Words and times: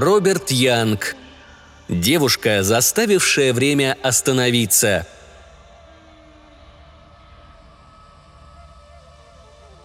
Роберт 0.00 0.50
Янг. 0.50 1.14
Девушка, 1.90 2.62
заставившая 2.62 3.52
время 3.52 3.98
остановиться. 4.02 5.06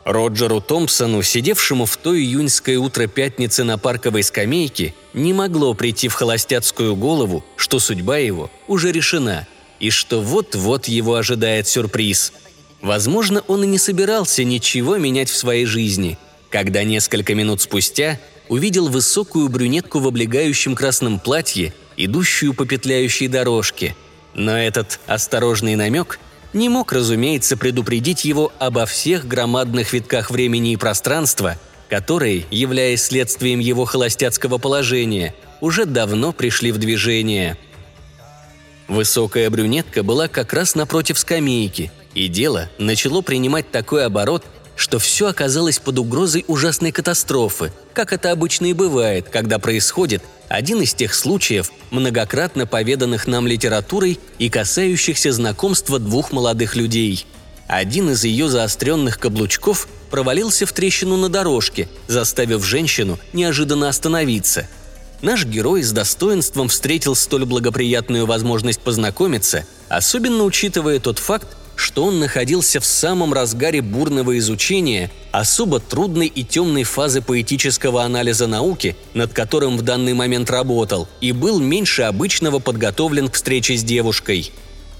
Роджеру 0.05 0.61
Томпсону, 0.61 1.21
сидевшему 1.21 1.85
в 1.85 1.97
то 1.97 2.17
июньское 2.17 2.79
утро 2.79 3.07
пятницы 3.07 3.65
на 3.65 3.77
парковой 3.77 4.23
скамейке, 4.23 4.93
не 5.13 5.33
могло 5.33 5.73
прийти 5.73 6.07
в 6.07 6.13
холостяцкую 6.13 6.95
голову, 6.95 7.43
что 7.57 7.79
судьба 7.79 8.15
его 8.15 8.49
уже 8.69 8.93
решена, 8.93 9.45
и 9.81 9.89
что 9.89 10.21
вот-вот 10.21 10.87
его 10.87 11.15
ожидает 11.15 11.67
сюрприз. 11.67 12.31
Возможно, 12.81 13.43
он 13.47 13.65
и 13.65 13.67
не 13.67 13.77
собирался 13.77 14.45
ничего 14.45 14.95
менять 14.95 15.29
в 15.29 15.35
своей 15.35 15.65
жизни, 15.65 16.17
когда 16.49 16.85
несколько 16.85 17.35
минут 17.35 17.59
спустя 17.59 18.17
увидел 18.49 18.89
высокую 18.89 19.49
брюнетку 19.49 19.99
в 19.99 20.07
облегающем 20.07 20.75
красном 20.75 21.19
платье, 21.19 21.73
идущую 21.97 22.53
по 22.53 22.65
петляющей 22.65 23.27
дорожке. 23.27 23.95
Но 24.33 24.57
этот 24.57 24.99
осторожный 25.07 25.75
намек 25.75 26.19
не 26.53 26.69
мог, 26.69 26.93
разумеется, 26.93 27.57
предупредить 27.57 28.25
его 28.25 28.51
обо 28.59 28.85
всех 28.85 29.27
громадных 29.27 29.93
витках 29.93 30.31
времени 30.31 30.73
и 30.73 30.77
пространства, 30.77 31.57
которые, 31.89 32.45
являясь 32.51 33.03
следствием 33.03 33.59
его 33.59 33.85
холостяцкого 33.85 34.57
положения, 34.57 35.35
уже 35.61 35.85
давно 35.85 36.31
пришли 36.33 36.71
в 36.71 36.77
движение. 36.77 37.57
Высокая 38.87 39.49
брюнетка 39.49 40.03
была 40.03 40.27
как 40.27 40.53
раз 40.53 40.75
напротив 40.75 41.17
скамейки, 41.17 41.91
и 42.13 42.27
дело 42.27 42.69
начало 42.77 43.21
принимать 43.21 43.71
такой 43.71 44.05
оборот, 44.05 44.45
что 44.75 44.99
все 44.99 45.27
оказалось 45.27 45.79
под 45.79 45.99
угрозой 45.99 46.45
ужасной 46.47 46.91
катастрофы, 46.91 47.71
как 47.93 48.13
это 48.13 48.31
обычно 48.31 48.67
и 48.67 48.73
бывает, 48.73 49.29
когда 49.29 49.59
происходит 49.59 50.23
один 50.47 50.81
из 50.81 50.93
тех 50.93 51.13
случаев, 51.13 51.71
многократно 51.91 52.67
поведанных 52.67 53.27
нам 53.27 53.47
литературой 53.47 54.19
и 54.37 54.49
касающихся 54.49 55.31
знакомства 55.31 55.99
двух 55.99 56.31
молодых 56.31 56.75
людей. 56.75 57.25
Один 57.67 58.11
из 58.11 58.23
ее 58.23 58.47
заостренных 58.47 59.17
каблучков 59.17 59.87
провалился 60.11 60.65
в 60.65 60.71
трещину 60.71 61.17
на 61.17 61.29
дорожке, 61.29 61.89
заставив 62.07 62.63
женщину 62.63 63.17
неожиданно 63.33 63.89
остановиться. 63.89 64.67
Наш 65.21 65.45
герой 65.45 65.81
с 65.81 65.91
достоинством 65.91 66.67
встретил 66.67 67.15
столь 67.15 67.45
благоприятную 67.45 68.27
возможность 68.27 68.81
познакомиться, 68.81 69.65
особенно 69.89 70.43
учитывая 70.43 70.99
тот 70.99 71.17
факт, 71.17 71.47
что 71.75 72.05
он 72.05 72.19
находился 72.19 72.79
в 72.79 72.85
самом 72.85 73.33
разгаре 73.33 73.81
бурного 73.81 74.37
изучения 74.37 75.11
особо 75.31 75.79
трудной 75.79 76.27
и 76.27 76.43
темной 76.43 76.83
фазы 76.83 77.21
поэтического 77.21 78.03
анализа 78.03 78.47
науки, 78.47 78.95
над 79.13 79.33
которым 79.33 79.77
в 79.77 79.81
данный 79.81 80.13
момент 80.13 80.49
работал, 80.49 81.07
и 81.21 81.31
был 81.31 81.59
меньше 81.59 82.03
обычного 82.03 82.59
подготовлен 82.59 83.27
к 83.27 83.33
встрече 83.33 83.75
с 83.75 83.83
девушкой. 83.83 84.51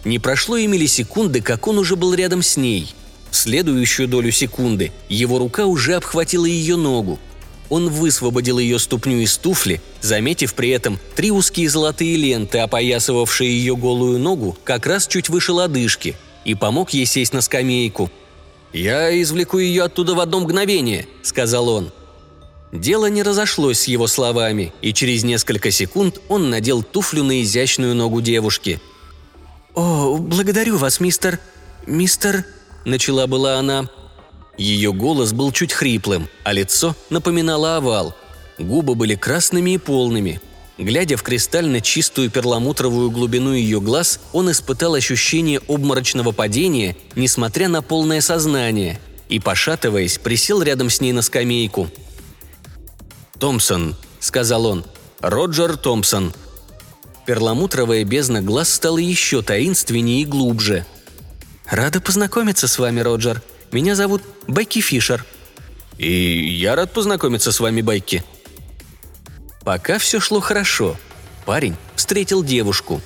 Не 0.04 0.20
прошло 0.20 0.58
и 0.58 0.68
миллисекунды, 0.68 1.42
как 1.42 1.68
он 1.68 1.78
уже 1.78 1.96
был 1.96 2.14
рядом 2.14 2.44
с 2.44 2.58
ней. 2.58 2.94
В 3.32 3.36
следующую 3.36 4.08
долю 4.08 4.32
секунды 4.32 4.92
его 5.10 5.40
рука 5.40 5.66
уже 5.66 5.96
обхватила 5.96 6.46
ее 6.46 6.76
ногу. 6.76 7.20
Он 7.70 7.90
высвободил 7.90 8.60
ее 8.60 8.78
ступню 8.78 9.22
из 9.22 9.38
туфли, 9.38 9.82
заметив 10.00 10.54
при 10.54 10.70
этом 10.70 11.00
три 11.16 11.32
узкие 11.32 11.68
золотые 11.68 12.16
ленты, 12.16 12.60
опоясывавшие 12.60 13.50
ее 13.50 13.76
голую 13.76 14.20
ногу 14.20 14.56
как 14.64 14.86
раз 14.86 15.08
чуть 15.08 15.30
выше 15.30 15.54
лодыжки– 15.54 16.16
и 16.46 16.56
помог 16.56 16.92
ей 16.92 17.06
сесть 17.06 17.34
на 17.34 17.42
скамейку. 17.42 18.10
«Я 18.72 19.22
извлеку 19.22 19.58
ее 19.58 19.84
оттуда 19.84 20.16
в 20.16 20.20
одно 20.20 20.40
мгновение»,— 20.40 21.08
сказал 21.24 21.68
он. 21.70 21.92
Дело 22.72 23.06
не 23.08 23.24
разошлось 23.24 23.80
с 23.80 23.88
его 23.88 24.08
словами, 24.08 24.74
и 24.82 24.94
через 24.94 25.24
несколько 25.24 25.72
секунд 25.72 26.20
он 26.28 26.50
надел 26.50 26.84
туфлю 26.84 27.24
на 27.24 27.42
изящную 27.42 27.96
ногу 27.96 28.22
девушки. 28.22 28.82
«О, 29.74 30.18
благодарю 30.18 30.78
вас, 30.78 31.00
мистер... 31.00 31.40
мистер...»— 31.86 32.46
начала 32.86 33.28
была 33.28 33.58
она. 33.60 33.90
Ее 34.58 34.94
голос 34.94 35.34
был 35.34 35.52
чуть 35.52 35.74
хриплым, 35.74 36.28
а 36.44 36.54
лицо 36.54 36.96
напоминало 37.10 37.78
овал. 37.78 38.16
Губы 38.58 38.96
были 38.96 39.16
красными 39.16 39.72
и 39.72 39.78
полными, 39.78 40.42
Глядя 40.78 41.16
в 41.16 41.24
кристально 41.24 41.80
чистую 41.80 42.30
перламутровую 42.30 43.10
глубину 43.10 43.54
ее 43.54 43.80
глаз, 43.80 44.20
он 44.34 44.52
испытал 44.52 44.96
ощущение 44.96 45.62
обморочного 45.68 46.34
падения, 46.34 46.98
несмотря 47.16 47.70
на 47.70 47.82
полное 47.82 48.20
сознание, 48.20 49.00
и, 49.30 49.40
пошатываясь, 49.40 50.18
присел 50.18 50.62
рядом 50.62 50.90
с 50.90 51.00
ней 51.00 51.14
на 51.14 51.22
скамейку. 51.22 51.90
«Томпсон»,— 53.40 53.96
сказал 54.20 54.66
он,— 54.66 54.86
«Роджер 55.22 55.78
Томпсон». 55.78 56.34
Перламутровая 57.26 58.04
бездна 58.04 58.42
глаз 58.42 58.72
стала 58.72 58.98
еще 58.98 59.42
таинственнее 59.42 60.22
и 60.22 60.26
глубже. 60.26 60.86
«Рада 61.66 62.02
познакомиться 62.02 62.68
с 62.68 62.78
вами, 62.78 63.00
Роджер. 63.00 63.42
Меня 63.72 63.96
зовут 63.96 64.22
Бекки 64.48 64.82
Фишер». 64.82 65.26
«И 65.98 66.12
я 66.12 66.76
рад 66.76 66.92
познакомиться 66.92 67.54
с 67.54 67.60
вами, 67.62 67.82
Бекки», 67.82 68.24
Пока 69.66 69.98
все 69.98 70.20
шло 70.20 70.40
хорошо. 70.40 70.96
Парень 71.44 71.76
встретил 71.96 72.44
девушку. 72.44 73.02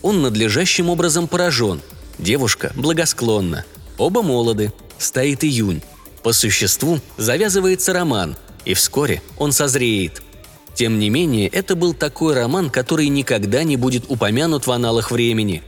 Он 0.00 0.22
надлежащим 0.22 0.88
образом 0.88 1.28
поражен. 1.28 1.82
Девушка 2.18 2.72
благосклонна. 2.74 3.66
Оба 3.98 4.22
молоды. 4.22 4.72
Стоит 4.98 5.44
июнь. 5.44 5.82
По 6.22 6.32
существу 6.32 7.00
завязывается 7.18 7.92
роман, 7.92 8.36
и 8.64 8.72
вскоре 8.72 9.22
он 9.36 9.52
созреет. 9.52 10.22
Тем 10.74 10.98
не 10.98 11.10
менее, 11.10 11.48
это 11.48 11.76
был 11.76 11.92
такой 11.92 12.34
роман, 12.34 12.70
который 12.70 13.08
никогда 13.08 13.62
не 13.62 13.76
будет 13.76 14.04
упомянут 14.08 14.66
в 14.66 14.72
аналах 14.72 15.10
времени. 15.10 15.62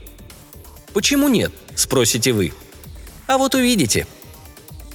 «Почему 0.94 1.28
нет?»– 1.28 1.52
спросите 1.74 2.32
вы. 2.32 2.52
А 3.26 3.36
вот 3.36 3.54
увидите. 3.54 4.06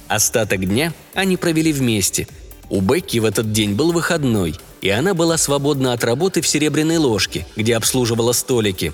Остаток 0.08 0.64
дня 0.66 0.92
они 1.14 1.36
провели 1.36 1.72
вместе. 1.72 2.26
У 2.68 2.80
Бекки 2.80 3.18
в 3.18 3.24
этот 3.24 3.52
день 3.52 3.74
был 3.74 3.92
выходной– 3.92 4.56
и 4.80 4.90
она 4.90 5.14
была 5.14 5.36
свободна 5.36 5.92
от 5.92 6.04
работы 6.04 6.40
в 6.40 6.48
«Серебряной 6.48 6.98
ложке», 6.98 7.46
где 7.56 7.76
обслуживала 7.76 8.32
столики. 8.32 8.92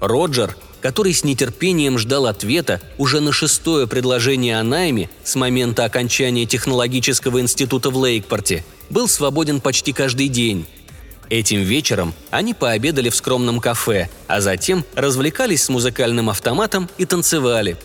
Роджер, 0.00 0.56
который 0.80 1.14
с 1.14 1.24
нетерпением 1.24 1.98
ждал 1.98 2.26
ответа 2.26 2.80
уже 2.98 3.20
на 3.20 3.32
шестое 3.32 3.86
предложение 3.86 4.58
о 4.58 4.64
найме 4.64 5.08
с 5.24 5.36
момента 5.36 5.84
окончания 5.84 6.44
технологического 6.44 7.40
института 7.40 7.90
в 7.90 7.96
Лейкпорте, 7.96 8.64
был 8.90 9.08
свободен 9.08 9.60
почти 9.60 9.92
каждый 9.92 10.28
день. 10.28 10.66
Этим 11.30 11.60
вечером 11.60 12.12
они 12.30 12.52
пообедали 12.52 13.08
в 13.08 13.16
скромном 13.16 13.60
кафе, 13.60 14.10
а 14.26 14.40
затем 14.40 14.84
развлекались 14.94 15.64
с 15.64 15.68
музыкальным 15.68 16.28
автоматом 16.28 16.90
и 16.98 17.06
танцевали. 17.06 17.76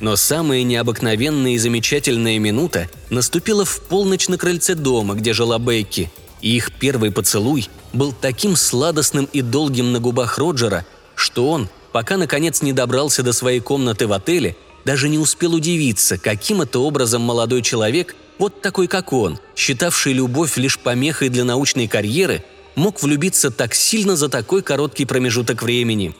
Но 0.00 0.16
самая 0.16 0.62
необыкновенная 0.62 1.52
и 1.52 1.58
замечательная 1.58 2.38
минута 2.38 2.88
наступила 3.10 3.64
в 3.64 3.80
полночь 3.82 4.28
на 4.28 4.38
крыльце 4.38 4.74
дома, 4.74 5.14
где 5.14 5.32
жила 5.32 5.58
Бекки– 5.58 6.10
и 6.40 6.56
их 6.56 6.72
первый 6.72 7.10
поцелуй 7.10 7.68
был 7.92 8.12
таким 8.12 8.56
сладостным 8.56 9.28
и 9.32 9.40
долгим 9.40 9.92
на 9.92 10.00
губах 10.00 10.38
Роджера, 10.38 10.84
что 11.14 11.50
он, 11.50 11.68
пока 11.92 12.16
наконец 12.16 12.62
не 12.62 12.72
добрался 12.72 13.22
до 13.22 13.32
своей 13.32 13.60
комнаты 13.60 14.06
в 14.06 14.12
отеле, 14.12 14.56
даже 14.84 15.08
не 15.08 15.18
успел 15.18 15.54
удивиться, 15.54 16.18
каким 16.18 16.62
это 16.62 16.78
образом 16.78 17.22
молодой 17.22 17.62
человек, 17.62 18.14
вот 18.38 18.62
такой 18.62 18.86
как 18.86 19.12
он, 19.12 19.38
считавший 19.56 20.12
любовь 20.12 20.56
лишь 20.56 20.78
помехой 20.78 21.28
для 21.28 21.44
научной 21.44 21.88
карьеры, 21.88 22.44
мог 22.74 23.02
влюбиться 23.02 23.50
так 23.50 23.74
сильно 23.74 24.16
за 24.16 24.28
такой 24.28 24.62
короткий 24.62 25.04
промежуток 25.04 25.62
времени. 25.62 26.14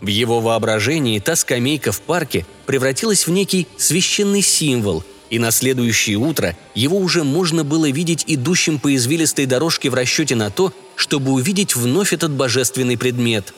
В 0.00 0.08
его 0.08 0.40
воображении 0.40 1.20
та 1.20 1.36
скамейка 1.36 1.92
в 1.92 2.00
парке 2.00 2.44
превратилась 2.66 3.26
в 3.28 3.30
некий 3.30 3.68
священный 3.76 4.42
символ– 4.42 5.04
и 5.32 5.38
на 5.38 5.50
следующее 5.50 6.18
утро 6.18 6.54
его 6.74 6.98
уже 6.98 7.24
можно 7.24 7.64
было 7.64 7.90
видеть 7.90 8.22
идущим 8.26 8.78
по 8.78 8.94
извилистой 8.94 9.46
дорожке 9.46 9.88
в 9.88 9.94
расчете 9.94 10.36
на 10.36 10.50
то, 10.50 10.74
чтобы 10.94 11.32
увидеть 11.32 11.74
вновь 11.74 12.12
этот 12.12 12.32
божественный 12.32 12.98
предмет. 12.98 13.54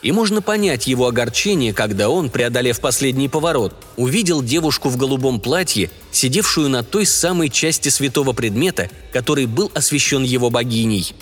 И 0.00 0.12
можно 0.12 0.40
понять 0.40 0.86
его 0.86 1.06
огорчение, 1.06 1.74
когда 1.74 2.08
он, 2.08 2.30
преодолев 2.30 2.80
последний 2.80 3.28
поворот, 3.28 3.74
увидел 3.98 4.42
девушку 4.42 4.88
в 4.88 4.96
голубом 4.96 5.40
платье, 5.40 5.90
сидевшую 6.10 6.70
на 6.70 6.82
той 6.82 7.04
самой 7.04 7.50
части 7.50 7.90
святого 7.90 8.32
предмета, 8.32 8.88
который 9.12 9.44
был 9.44 9.70
освящен 9.74 10.22
его 10.22 10.48
богиней. 10.48 11.14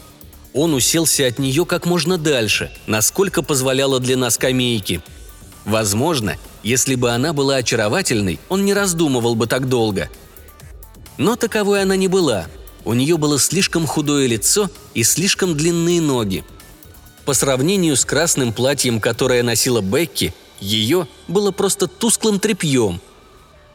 Он 0.54 0.74
уселся 0.74 1.26
от 1.26 1.40
нее 1.40 1.66
как 1.66 1.86
можно 1.86 2.18
дальше, 2.18 2.70
насколько 2.86 3.42
позволяла 3.42 3.98
длина 3.98 4.30
скамейки– 4.30 5.02
Возможно, 5.68 6.38
если 6.62 6.94
бы 6.94 7.10
она 7.10 7.32
была 7.32 7.56
очаровательной, 7.56 8.40
он 8.48 8.64
не 8.64 8.74
раздумывал 8.74 9.34
бы 9.34 9.46
так 9.46 9.68
долго. 9.68 10.08
Но 11.16 11.36
таковой 11.36 11.82
она 11.82 11.96
не 11.96 12.08
была. 12.08 12.46
У 12.84 12.94
нее 12.94 13.16
было 13.16 13.38
слишком 13.38 13.86
худое 13.86 14.26
лицо 14.26 14.70
и 14.94 15.02
слишком 15.02 15.56
длинные 15.56 16.00
ноги. 16.00 16.44
По 17.24 17.34
сравнению 17.34 17.96
с 17.96 18.04
красным 18.04 18.52
платьем, 18.52 19.00
которое 19.00 19.42
носила 19.42 19.80
Бекки, 19.80 20.34
ее 20.60 21.06
было 21.26 21.50
просто 21.50 21.86
тусклым 21.86 22.40
тряпьем. 22.40 23.00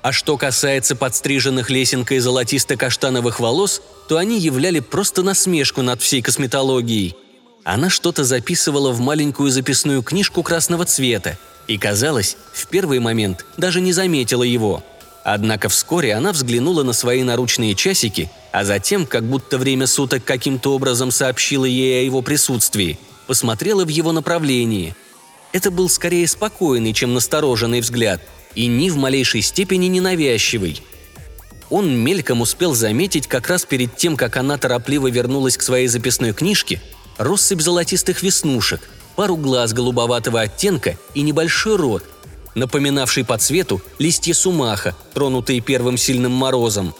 А 0.01 0.11
что 0.11 0.37
касается 0.37 0.95
подстриженных 0.95 1.69
лесенкой 1.69 2.19
золотисто-каштановых 2.19 3.39
волос, 3.39 3.81
то 4.09 4.17
они 4.17 4.39
являли 4.39 4.79
просто 4.79 5.21
насмешку 5.21 5.81
над 5.81 6.01
всей 6.01 6.21
косметологией. 6.21 7.15
Она 7.63 7.89
что-то 7.89 8.25
записывала 8.25 8.91
в 8.91 8.99
маленькую 8.99 9.49
записную 9.49 10.01
книжку 10.03 10.43
красного 10.43 10.83
цвета 10.85 11.37
и, 11.67 11.77
казалось, 11.77 12.37
в 12.51 12.67
первый 12.67 12.99
момент 12.99 13.45
даже 13.57 13.81
не 13.81 13.93
заметила 13.93 14.43
его. 14.43 14.83
Однако 15.23 15.69
вскоре 15.69 16.13
она 16.13 16.33
взглянула 16.33 16.83
на 16.83 16.93
свои 16.93 17.23
наручные 17.23 17.75
часики, 17.75 18.29
а 18.51 18.65
затем, 18.65 19.05
как 19.05 19.23
будто 19.23 19.57
время 19.57 19.87
суток 19.87 20.25
каким-то 20.25 20.75
образом 20.75 21.11
сообщило 21.11 21.65
ей 21.65 22.01
о 22.01 22.05
его 22.05 22.21
присутствии, 22.21 22.99
посмотрела 23.25 23.85
в 23.85 23.89
его 23.89 24.11
направлении. 24.11 24.95
Это 25.53 25.71
был 25.71 25.87
скорее 25.87 26.27
спокойный, 26.27 26.93
чем 26.93 27.13
настороженный 27.13 27.79
взгляд– 27.79 28.21
и 28.55 28.67
ни 28.67 28.89
в 28.89 28.97
малейшей 28.97 29.41
степени 29.41 29.87
ненавязчивый. 29.87 30.81
Он 31.69 31.95
мельком 31.97 32.41
успел 32.41 32.75
заметить 32.75 33.27
как 33.27 33.47
раз 33.47 33.65
перед 33.65 33.95
тем, 33.95 34.15
как 34.15 34.37
она 34.37 34.57
торопливо 34.57 35.09
вернулась 35.09 35.57
к 35.57 35.63
своей 35.63 35.87
записной 35.87 36.33
книжке, 36.33 36.81
россыпь 37.17 37.61
золотистых 37.61 38.21
веснушек, 38.21 38.81
пару 39.15 39.35
глаз 39.37 39.73
голубоватого 39.73 40.41
оттенка 40.41 40.97
и 41.13 41.21
небольшой 41.21 41.75
рот, 41.75 42.03
напоминавший 42.55 43.25
по 43.25 43.37
цвету 43.37 43.81
листья 43.99 44.33
сумаха, 44.33 44.95
тронутые 45.13 45.61
первым 45.61 45.97
сильным 45.97 46.31
морозом. 46.31 46.93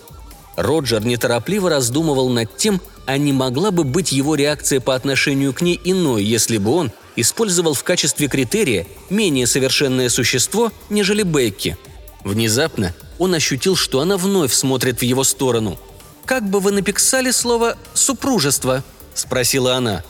Роджер 0.55 1.03
неторопливо 1.03 1.69
раздумывал 1.69 2.29
над 2.29 2.55
тем, 2.57 2.81
а 3.05 3.17
не 3.17 3.33
могла 3.33 3.71
бы 3.71 3.83
быть 3.83 4.11
его 4.11 4.35
реакция 4.35 4.79
по 4.79 4.95
отношению 4.95 5.53
к 5.53 5.61
ней 5.61 5.79
иной, 5.83 6.23
если 6.23 6.57
бы 6.57 6.71
он 6.71 6.91
использовал 7.15 7.73
в 7.73 7.83
качестве 7.83 8.27
критерия 8.27 8.87
менее 9.09 9.47
совершенное 9.47 10.09
существо, 10.09 10.71
нежели 10.89 11.23
Бекки. 11.23 11.77
Внезапно 12.23 12.93
он 13.19 13.33
ощутил, 13.33 13.75
что 13.75 13.99
она 13.99 14.17
вновь 14.17 14.53
смотрит 14.53 14.99
в 14.99 15.03
его 15.03 15.23
сторону. 15.23 15.77
«Как 16.25 16.47
бы 16.49 16.59
вы 16.59 16.71
написали 16.71 17.31
слово 17.31 17.77
«супружество»?»– 17.93 18.83
спросила 19.13 19.75
она. 19.75 20.03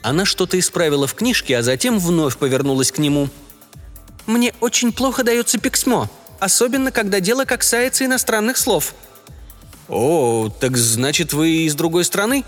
она 0.02 0.24
что-то 0.24 0.58
исправила 0.58 1.06
в 1.06 1.14
книжке, 1.14 1.56
а 1.56 1.62
затем 1.62 1.98
вновь 1.98 2.36
повернулась 2.36 2.90
к 2.90 2.98
нему. 2.98 3.28
«Мне 4.26 4.52
очень 4.60 4.92
плохо 4.92 5.22
дается 5.22 5.58
письмо, 5.58 6.10
особенно 6.40 6.90
когда 6.90 7.20
дело 7.20 7.44
касается 7.44 8.04
иностранных 8.04 8.56
слов». 8.56 8.94
«О, 9.88 10.48
так 10.48 10.76
значит, 10.76 11.32
вы 11.32 11.66
из 11.66 11.74
другой 11.74 12.04
страны?» 12.04 12.44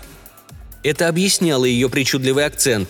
Это 0.83 1.07
объясняло 1.07 1.65
ее 1.65 1.89
причудливый 1.89 2.45
акцент. 2.45 2.89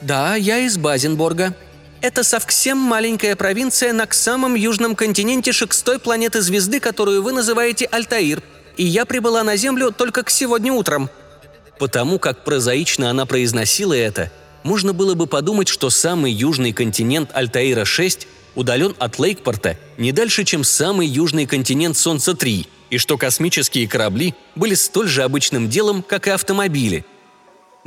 «Да, 0.00 0.36
я 0.36 0.58
из 0.60 0.78
Базенборга. 0.78 1.54
Это 2.00 2.22
совсем 2.22 2.78
маленькая 2.78 3.34
провинция 3.34 3.92
на 3.92 4.06
самом 4.10 4.54
южном 4.54 4.94
континенте 4.94 5.52
шестой 5.52 5.98
планеты 5.98 6.40
звезды, 6.40 6.78
которую 6.78 7.22
вы 7.22 7.32
называете 7.32 7.86
Альтаир, 7.86 8.42
и 8.76 8.84
я 8.84 9.04
прибыла 9.04 9.42
на 9.42 9.56
Землю 9.56 9.90
только 9.90 10.22
к 10.22 10.30
сегодня 10.30 10.72
утром», 10.72 11.10
Потому 11.78 12.18
как 12.18 12.44
прозаично 12.44 13.10
она 13.10 13.24
произносила 13.24 13.94
это, 13.94 14.30
можно 14.62 14.92
было 14.92 15.14
бы 15.14 15.26
подумать, 15.26 15.68
что 15.68 15.90
самый 15.90 16.32
южный 16.32 16.72
континент 16.72 17.30
Альтаира-6 17.32 18.26
удален 18.54 18.94
от 18.98 19.18
Лейкпорта 19.18 19.78
не 19.96 20.12
дальше, 20.12 20.44
чем 20.44 20.64
самый 20.64 21.06
южный 21.06 21.46
континент 21.46 21.96
Солнца-3, 21.96 22.66
и 22.90 22.98
что 22.98 23.16
космические 23.16 23.86
корабли 23.86 24.34
были 24.56 24.74
столь 24.74 25.08
же 25.08 25.22
обычным 25.22 25.68
делом, 25.68 26.02
как 26.02 26.26
и 26.26 26.30
автомобили. 26.30 27.04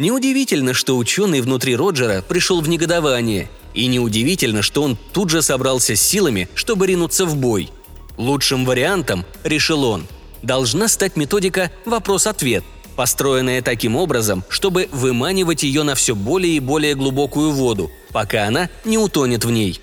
Неудивительно, 0.01 0.73
что 0.73 0.97
ученый 0.97 1.41
внутри 1.41 1.75
Роджера 1.75 2.23
пришел 2.27 2.59
в 2.59 2.67
негодование, 2.67 3.51
и 3.75 3.85
неудивительно, 3.85 4.63
что 4.63 4.81
он 4.81 4.97
тут 5.13 5.29
же 5.29 5.43
собрался 5.43 5.95
с 5.95 6.01
силами, 6.01 6.49
чтобы 6.55 6.87
ринуться 6.87 7.23
в 7.23 7.35
бой. 7.35 7.69
Лучшим 8.17 8.65
вариантом, 8.65 9.25
решил 9.43 9.83
он, 9.83 10.07
должна 10.41 10.87
стать 10.87 11.17
методика 11.17 11.71
«вопрос-ответ», 11.85 12.63
построенная 12.95 13.61
таким 13.61 13.95
образом, 13.95 14.43
чтобы 14.49 14.89
выманивать 14.91 15.61
ее 15.61 15.83
на 15.83 15.93
все 15.93 16.15
более 16.15 16.55
и 16.55 16.59
более 16.59 16.95
глубокую 16.95 17.51
воду, 17.51 17.91
пока 18.11 18.47
она 18.47 18.71
не 18.83 18.97
утонет 18.97 19.45
в 19.45 19.51
ней. 19.51 19.81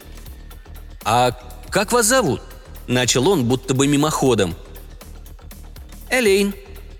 «А 1.05 1.31
как 1.71 1.93
вас 1.93 2.06
зовут?»– 2.06 2.41
начал 2.88 3.29
он 3.29 3.44
будто 3.44 3.73
бы 3.73 3.87
мимоходом. 3.87 4.56
«Элейн. 6.11 6.55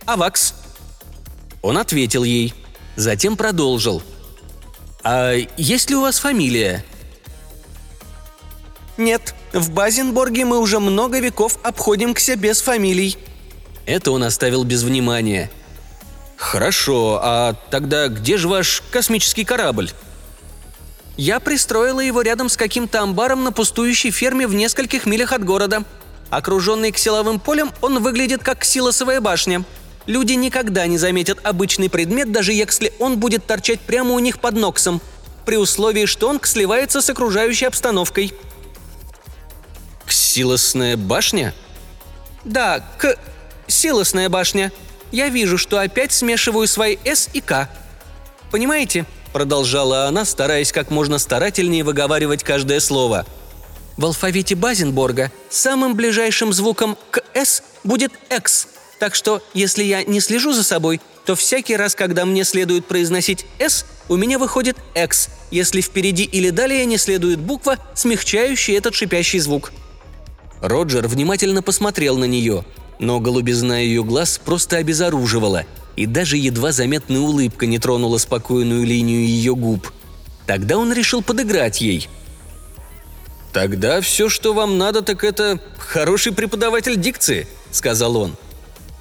Авакс». 0.07 0.55
Он 1.63 1.79
ответил 1.79 2.23
ей, 2.23 2.55
затем 2.99 3.37
продолжил. 3.37 4.03
«А 5.03 5.35
есть 5.57 5.89
ли 5.91 5.97
у 5.97 6.03
вас 6.03 6.19
фамилия?» 6.19 6.85
«Нет, 8.97 9.35
в 9.53 9.71
Базенборге 9.71 10.45
мы 10.45 10.59
уже 10.59 10.81
много 10.81 11.21
веков 11.21 11.59
обходимся 11.63 12.37
без 12.37 12.61
фамилий». 12.61 13.17
Это 13.87 14.11
он 14.11 14.23
оставил 14.25 14.65
без 14.65 14.83
внимания– 14.83 15.51
«Хорошо, 16.39 17.19
а 17.21 17.55
тогда 17.69 18.07
где 18.07 18.39
же 18.39 18.49
ваш 18.49 18.83
космический 18.93 19.45
корабль?» 19.45 19.91
«Я 21.17 21.41
пристроила 21.41 21.99
его 21.99 22.23
рядом 22.23 22.49
с 22.49 22.57
каким-то 22.57 23.03
амбаром 23.03 23.43
на 23.43 23.51
пустующей 23.51 24.13
ферме 24.13 24.47
в 24.47 24.55
нескольких 24.55 25.05
милях 25.05 25.33
от 25.33 25.45
города. 25.45 25.83
Окруженный 26.31 26.93
ксиловым 26.93 27.41
полем, 27.41 27.73
он 27.81 28.01
выглядит 28.01 28.45
как 28.45 28.61
ксилосовая 28.61 29.21
башня. 29.21 29.65
Люди 30.09 30.33
никогда 30.33 30.87
не 30.87 30.97
заметят 30.97 31.39
обычный 31.45 31.91
предмет, 31.91 32.33
даже 32.33 32.55
если 32.55 32.95
он 32.99 33.21
будет 33.21 33.45
торчать 33.45 33.79
прямо 33.79 34.15
у 34.15 34.19
них 34.19 34.41
под 34.41 34.55
ноксом, 34.55 35.03
при 35.45 35.57
условии, 35.57 36.07
что 36.07 36.31
он 36.31 36.41
сливается 36.43 37.03
с 37.03 37.11
окружающей 37.11 37.67
обстановкой». 37.67 38.33
«Ксилосная 40.07 40.97
башня?» 40.97 41.55
«Да, 42.43 42.83
к... 42.97 43.17
Силосная 43.67 44.31
башня», 44.31 44.73
я 45.13 45.29
вижу, 45.29 45.59
что 45.59 45.79
опять 45.79 46.13
смешиваю 46.13 46.67
свои 46.67 46.97
«С» 47.05 47.29
и 47.35 47.43
«К». 47.43 47.69
Понимаете?»– 48.51 49.05
продолжала 49.35 50.07
она, 50.07 50.25
стараясь 50.25 50.73
как 50.73 50.91
можно 50.91 51.19
старательнее 51.19 51.85
выговаривать 51.85 52.43
каждое 52.45 52.81
слово. 52.81 53.27
В 53.99 54.07
алфавите 54.07 54.55
Базенборга 54.55 55.31
самым 55.51 55.95
ближайшим 55.95 56.55
звуком 56.55 56.97
к 57.11 57.23
«С» 57.35 57.63
будет 57.85 58.13
«X», 58.31 58.69
так 58.99 59.15
что, 59.15 59.43
если 59.55 59.85
я 59.85 60.03
не 60.05 60.21
слежу 60.21 60.53
за 60.53 60.65
собой, 60.65 61.01
то 61.25 61.35
всякий 61.35 61.77
раз, 61.77 61.95
когда 61.95 62.25
мне 62.25 62.45
следует 62.45 62.87
произносить 62.87 63.47
«С», 63.59 63.85
у 64.09 64.17
меня 64.17 64.39
выходит 64.39 64.77
«X», 64.95 65.29
если 65.51 65.81
впереди 65.81 66.25
или 66.25 66.51
далее 66.51 66.85
не 66.87 66.99
следует 66.99 67.39
буква, 67.39 67.77
смягчающая 67.95 68.77
этот 68.77 68.95
шипящий 68.95 69.39
звук. 69.39 69.73
Роджер 70.61 71.07
внимательно 71.07 71.63
посмотрел 71.63 72.17
на 72.19 72.25
нее– 72.25 72.65
но 72.99 73.21
голубизна 73.21 73.79
ее 73.79 74.03
глаз 74.03 74.41
просто 74.45 74.77
обезоруживала, 74.77 75.65
и 75.97 76.07
даже 76.07 76.37
едва 76.37 76.73
заметная 76.73 77.21
улыбка 77.21 77.67
не 77.67 77.79
тронула 77.79 78.19
спокойную 78.19 78.85
линию 78.85 79.27
ее 79.27 79.55
губ. 79.55 79.93
Тогда 80.47 80.79
он 80.79 80.93
решил 80.93 81.23
подыграть 81.23 81.81
ей. 81.81 82.09
«Тогда 83.53 84.01
все, 84.01 84.29
что 84.29 84.53
вам 84.53 84.79
надо, 84.79 85.03
так 85.03 85.25
это 85.25 85.61
хороший 85.79 86.33
преподаватель 86.33 86.97
дикции»,— 86.97 87.47
сказал 87.71 88.17
он. 88.17 88.37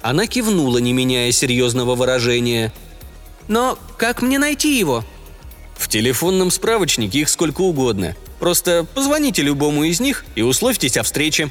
Она 0.02 0.26
кивнула, 0.26 0.78
не 0.78 0.92
меняя 0.92 1.32
серьезного 1.32 1.94
выражения. 1.94 2.72
«Но 3.48 3.78
как 3.96 4.22
мне 4.22 4.38
найти 4.38 4.78
его?» 4.78 5.04
«В 5.76 5.88
телефонном 5.88 6.50
справочнике 6.50 7.20
их 7.20 7.28
сколько 7.28 7.62
угодно. 7.62 8.16
Просто 8.38 8.86
позвоните 8.94 9.42
любому 9.42 9.84
из 9.84 10.00
них 10.00 10.24
и 10.34 10.42
условьтесь 10.42 10.96
о 10.96 11.02
встрече», 11.02 11.50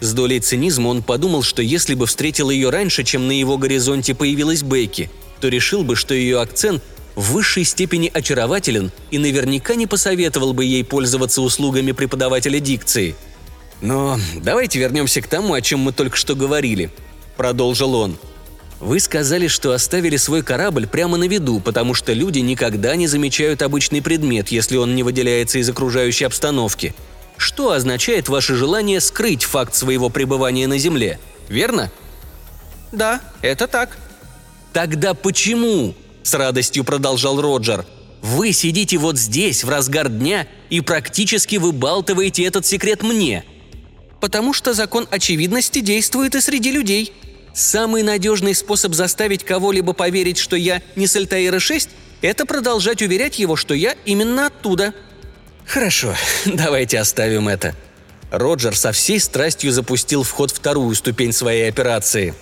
с 0.00 0.12
долей 0.12 0.40
цинизма 0.40 0.88
он 0.88 1.02
подумал, 1.02 1.42
что 1.42 1.62
если 1.62 1.94
бы 1.94 2.06
встретил 2.06 2.50
ее 2.50 2.70
раньше, 2.70 3.04
чем 3.04 3.28
на 3.28 3.32
его 3.32 3.56
горизонте 3.56 4.14
появилась 4.14 4.62
Бекки, 4.62 5.08
то 5.40 5.48
решил 5.48 5.84
бы, 5.84 5.94
что 5.94 6.14
ее 6.14 6.40
акцент 6.40 6.82
в 7.14 7.32
высшей 7.32 7.64
степени 7.64 8.10
очарователен 8.12 8.90
и 9.12 9.18
наверняка 9.18 9.76
не 9.76 9.86
посоветовал 9.86 10.52
бы 10.52 10.64
ей 10.64 10.84
пользоваться 10.84 11.42
услугами 11.42 11.92
преподавателя 11.92 12.58
дикции. 12.58 13.14
«Но 13.80 14.18
давайте 14.42 14.78
вернемся 14.80 15.20
к 15.20 15.28
тому, 15.28 15.54
о 15.54 15.60
чем 15.60 15.80
мы 15.80 15.92
только 15.92 16.16
что 16.16 16.34
говорили»,– 16.34 16.90
продолжил 17.36 17.94
он. 17.94 18.16
«Вы 18.80 19.00
сказали, 19.00 19.48
что 19.48 19.72
оставили 19.72 20.16
свой 20.16 20.42
корабль 20.42 20.86
прямо 20.86 21.16
на 21.16 21.24
виду, 21.24 21.60
потому 21.60 21.94
что 21.94 22.12
люди 22.12 22.40
никогда 22.40 22.96
не 22.96 23.06
замечают 23.06 23.62
обычный 23.62 24.02
предмет, 24.02 24.48
если 24.48 24.76
он 24.76 24.94
не 24.94 25.02
выделяется 25.02 25.58
из 25.58 25.68
окружающей 25.68 26.24
обстановки– 26.24 26.94
что 27.36 27.72
означает 27.72 28.28
ваше 28.28 28.54
желание 28.54 29.00
скрыть 29.00 29.44
факт 29.44 29.74
своего 29.74 30.08
пребывания 30.08 30.66
на 30.66 30.78
Земле, 30.78 31.18
верно? 31.48 31.90
Да, 32.92 33.20
это 33.42 33.66
так. 33.66 33.98
Тогда 34.72 35.14
почему? 35.14 35.94
С 36.22 36.34
радостью 36.34 36.84
продолжал 36.84 37.40
Роджер. 37.40 37.84
Вы 38.22 38.52
сидите 38.52 38.96
вот 38.96 39.18
здесь 39.18 39.64
в 39.64 39.68
разгар 39.68 40.08
дня 40.08 40.46
и 40.70 40.80
практически 40.80 41.56
выбалтываете 41.56 42.44
этот 42.44 42.66
секрет 42.66 43.02
мне. 43.02 43.44
потому 44.20 44.54
что 44.54 44.72
закон 44.72 45.06
очевидности 45.10 45.80
действует 45.80 46.34
и 46.34 46.40
среди 46.40 46.72
людей. 46.72 47.12
Самый 47.54 48.02
надежный 48.02 48.52
способ 48.52 48.94
заставить 48.94 49.44
кого-либо 49.44 49.92
поверить, 49.92 50.38
что 50.38 50.56
я 50.56 50.82
не 50.96 51.06
с 51.06 51.14
Альтаира-6, 51.14 51.88
это 52.20 52.46
продолжать 52.46 53.00
уверять 53.00 53.38
его, 53.38 53.54
что 53.54 53.74
я 53.74 53.94
именно 54.04 54.46
оттуда. 54.46 54.92
Хорошо, 55.64 56.14
давайте 56.44 56.98
оставим 56.98 57.48
это. 57.48 57.76
Роджер 58.32 58.76
со 58.76 58.90
всей 58.90 59.20
страстью 59.20 59.70
запустил 59.70 60.24
в 60.24 60.32
ход 60.32 60.50
вторую 60.50 60.96
ступень 60.96 61.32
своей 61.32 61.68
операции. 61.68 62.34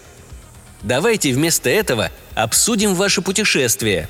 Давайте 0.83 1.35
вместо 1.35 1.69
этого 1.69 2.11
обсудим 2.35 2.95
ваше 2.95 3.21
путешествие. 3.21 4.09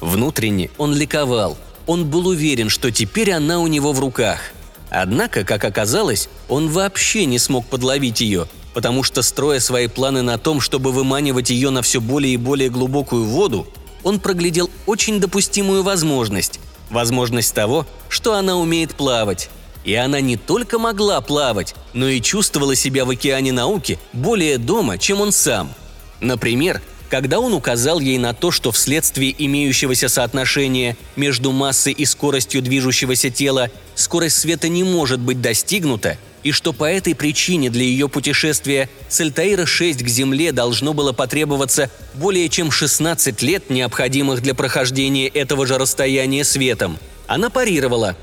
Внутренне 0.00 0.70
он 0.78 0.94
ликовал. 0.94 1.58
Он 1.86 2.08
был 2.08 2.28
уверен, 2.28 2.70
что 2.70 2.90
теперь 2.90 3.32
она 3.32 3.60
у 3.60 3.66
него 3.66 3.92
в 3.92 4.00
руках. 4.00 4.40
Однако, 4.88 5.44
как 5.44 5.62
оказалось, 5.64 6.30
он 6.48 6.70
вообще 6.70 7.26
не 7.26 7.38
смог 7.38 7.66
подловить 7.66 8.22
ее– 8.22 8.48
потому 8.74 9.02
что, 9.02 9.22
строя 9.22 9.60
свои 9.60 9.86
планы 9.86 10.22
на 10.22 10.38
том, 10.38 10.60
чтобы 10.60 10.92
выманивать 10.92 11.50
ее 11.50 11.70
на 11.70 11.82
все 11.82 12.00
более 12.00 12.34
и 12.34 12.38
более 12.38 12.70
глубокую 12.70 13.24
воду, 13.24 13.66
он 14.02 14.20
проглядел 14.20 14.70
очень 14.86 15.20
допустимую 15.20 15.82
возможность. 15.82 16.60
Возможность 16.90 17.54
того, 17.54 17.86
что 18.08 18.34
она 18.34 18.56
умеет 18.56 18.94
плавать. 18.94 19.48
И 19.84 19.94
она 19.94 20.20
не 20.20 20.36
только 20.36 20.78
могла 20.78 21.20
плавать, 21.20 21.74
но 21.92 22.08
и 22.08 22.20
чувствовала 22.20 22.74
себя 22.74 23.04
в 23.04 23.10
океане 23.10 23.52
науки 23.52 23.98
более 24.12 24.58
дома, 24.58 24.98
чем 24.98 25.20
он 25.20 25.32
сам. 25.32 25.72
Например, 26.20 26.80
когда 27.12 27.40
он 27.40 27.52
указал 27.52 28.00
ей 28.00 28.16
на 28.16 28.32
то, 28.32 28.50
что 28.50 28.72
вследствие 28.72 29.34
имеющегося 29.36 30.08
соотношения 30.08 30.96
между 31.16 31.52
массой 31.52 31.92
и 31.92 32.04
скоростью 32.04 32.62
движущегося 32.62 33.28
тела 33.28 33.70
скорость 33.94 34.38
света 34.38 34.68
не 34.68 34.84
может 34.84 35.20
быть 35.20 35.42
достигнута, 35.42 36.16
и 36.42 36.52
что 36.52 36.72
по 36.72 36.84
этой 36.84 37.14
причине 37.14 37.70
для 37.70 37.84
ее 37.84 38.08
путешествия 38.08 38.88
с 39.08 39.20
Альтаира-6 39.20 40.04
к 40.04 40.08
Земле 40.08 40.52
должно 40.52 40.92
было 40.92 41.12
потребоваться 41.12 41.90
более 42.14 42.48
чем 42.48 42.70
16 42.70 43.42
лет, 43.42 43.70
необходимых 43.70 44.42
для 44.42 44.54
прохождения 44.54 45.28
этого 45.28 45.66
же 45.66 45.78
расстояния 45.78 46.44
светом. 46.44 46.98
Она 47.26 47.50
парировала. 47.50 48.16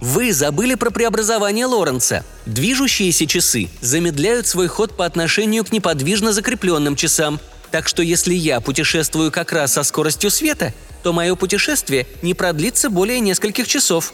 «Вы 0.00 0.32
забыли 0.32 0.74
про 0.74 0.90
преобразование 0.90 1.64
Лоренца. 1.64 2.24
Движущиеся 2.44 3.26
часы 3.26 3.70
замедляют 3.80 4.46
свой 4.46 4.68
ход 4.68 4.94
по 4.94 5.06
отношению 5.06 5.64
к 5.64 5.72
неподвижно 5.72 6.32
закрепленным 6.32 6.96
часам, 6.96 7.40
так 7.70 7.88
что 7.88 8.02
если 8.02 8.34
я 8.34 8.60
путешествую 8.60 9.32
как 9.32 9.52
раз 9.52 9.72
со 9.72 9.82
скоростью 9.82 10.30
света, 10.30 10.74
то 11.02 11.14
мое 11.14 11.34
путешествие 11.34 12.06
не 12.20 12.34
продлится 12.34 12.90
более 12.90 13.20
нескольких 13.20 13.66
часов», 13.66 14.12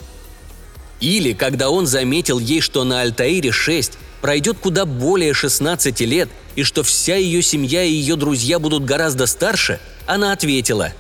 или 1.03 1.33
когда 1.33 1.69
он 1.69 1.87
заметил 1.87 2.39
ей, 2.39 2.61
что 2.61 2.85
на 2.85 3.01
Альтаире 3.01 3.51
6 3.51 3.99
пройдет 4.21 4.59
куда 4.59 4.87
более 4.87 5.35
16 5.35 6.01
лет 6.03 6.31
и 6.55 6.63
что 6.63 6.85
вся 6.85 7.17
ее 7.17 7.43
семья 7.43 7.83
и 7.83 7.91
ее 7.91 8.15
друзья 8.15 8.61
будут 8.61 8.85
гораздо 8.85 9.27
старше, 9.27 9.81
она 10.07 10.33
ответила 10.33 10.93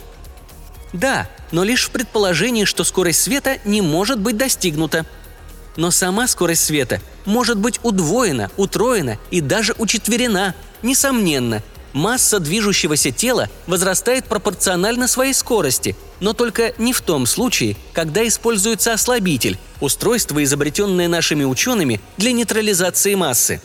«Да, 0.92 1.30
но 1.52 1.62
лишь 1.62 1.84
в 1.84 1.90
предположении, 1.90 2.64
что 2.64 2.82
скорость 2.82 3.22
света 3.22 3.58
не 3.64 3.80
может 3.80 4.18
быть 4.18 4.36
достигнута. 4.36 5.06
Но 5.76 5.90
сама 5.90 6.26
скорость 6.26 6.64
света 6.64 7.00
может 7.24 7.56
быть 7.58 7.78
удвоена, 7.82 8.50
утроена 8.56 9.18
и 9.30 9.40
даже 9.40 9.74
учетверена, 9.78 10.54
несомненно, 10.82 11.62
масса 11.92 12.38
движущегося 12.38 13.10
тела 13.10 13.48
возрастает 13.66 14.24
пропорционально 14.26 15.08
своей 15.08 15.34
скорости, 15.34 15.96
но 16.20 16.32
только 16.32 16.72
не 16.78 16.92
в 16.92 17.00
том 17.00 17.26
случае, 17.26 17.76
когда 17.92 18.26
используется 18.26 18.92
ослабитель, 18.92 19.58
устройство, 19.80 20.42
изобретенное 20.42 21.08
нашими 21.08 21.44
учеными 21.44 22.00
для 22.16 22.32
нейтрализации 22.32 23.14
массы. 23.14 23.60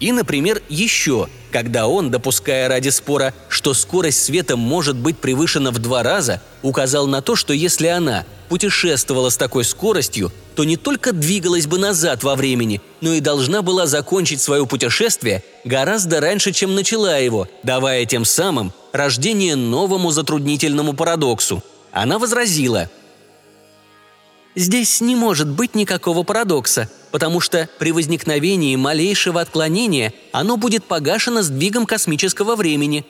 И, 0.00 0.12
например, 0.12 0.62
еще, 0.68 1.28
когда 1.50 1.86
он, 1.86 2.10
допуская 2.10 2.68
ради 2.68 2.88
спора, 2.88 3.32
что 3.48 3.74
скорость 3.74 4.24
света 4.24 4.56
может 4.56 4.96
быть 4.96 5.18
превышена 5.18 5.70
в 5.70 5.78
два 5.78 6.02
раза, 6.02 6.42
указал 6.62 7.06
на 7.06 7.22
то, 7.22 7.36
что 7.36 7.52
если 7.52 7.86
она 7.86 8.24
путешествовала 8.48 9.30
с 9.30 9.36
такой 9.36 9.64
скоростью, 9.64 10.32
то 10.54 10.64
не 10.64 10.76
только 10.76 11.12
двигалась 11.12 11.66
бы 11.66 11.78
назад 11.78 12.22
во 12.22 12.36
времени, 12.36 12.80
но 13.00 13.12
и 13.12 13.20
должна 13.20 13.62
была 13.62 13.86
закончить 13.86 14.40
свое 14.40 14.66
путешествие 14.66 15.42
гораздо 15.64 16.20
раньше, 16.20 16.52
чем 16.52 16.74
начала 16.74 17.18
его, 17.18 17.48
давая 17.62 18.04
тем 18.06 18.24
самым 18.24 18.72
рождение 18.92 19.56
новому 19.56 20.10
затруднительному 20.10 20.92
парадоксу. 20.94 21.62
Она 21.92 22.18
возразила– 22.18 22.88
Здесь 24.56 25.00
не 25.00 25.16
может 25.16 25.48
быть 25.48 25.74
никакого 25.74 26.22
парадокса, 26.22 26.88
потому 27.10 27.40
что 27.40 27.68
при 27.78 27.90
возникновении 27.90 28.76
малейшего 28.76 29.40
отклонения 29.40 30.12
оно 30.30 30.56
будет 30.56 30.84
погашено 30.84 31.42
сдвигом 31.42 31.86
космического 31.86 32.54
времени. 32.54 33.04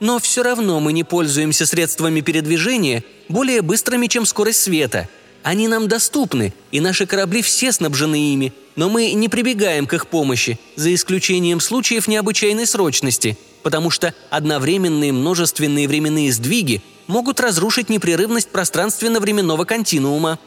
Но 0.00 0.18
все 0.18 0.42
равно 0.42 0.80
мы 0.80 0.92
не 0.92 1.04
пользуемся 1.04 1.66
средствами 1.66 2.20
передвижения 2.20 3.02
более 3.28 3.62
быстрыми, 3.62 4.06
чем 4.06 4.26
скорость 4.26 4.62
света– 4.62 5.08
они 5.46 5.68
нам 5.68 5.86
доступны, 5.86 6.52
и 6.72 6.80
наши 6.80 7.06
корабли 7.06 7.40
все 7.40 7.70
снабжены 7.70 8.32
ими, 8.32 8.52
но 8.74 8.88
мы 8.88 9.12
не 9.12 9.28
прибегаем 9.28 9.86
к 9.86 9.94
их 9.94 10.08
помощи, 10.08 10.58
за 10.74 10.92
исключением 10.92 11.60
случаев 11.60 12.08
необычайной 12.08 12.66
срочности, 12.66 13.38
потому 13.62 13.90
что 13.90 14.12
одновременные 14.28 15.12
множественные 15.12 15.86
временные 15.86 16.32
сдвиги 16.32 16.82
могут 17.06 17.38
разрушить 17.38 17.88
непрерывность 17.88 18.48
пространственно-временного 18.48 19.64
континуума. 19.64 20.40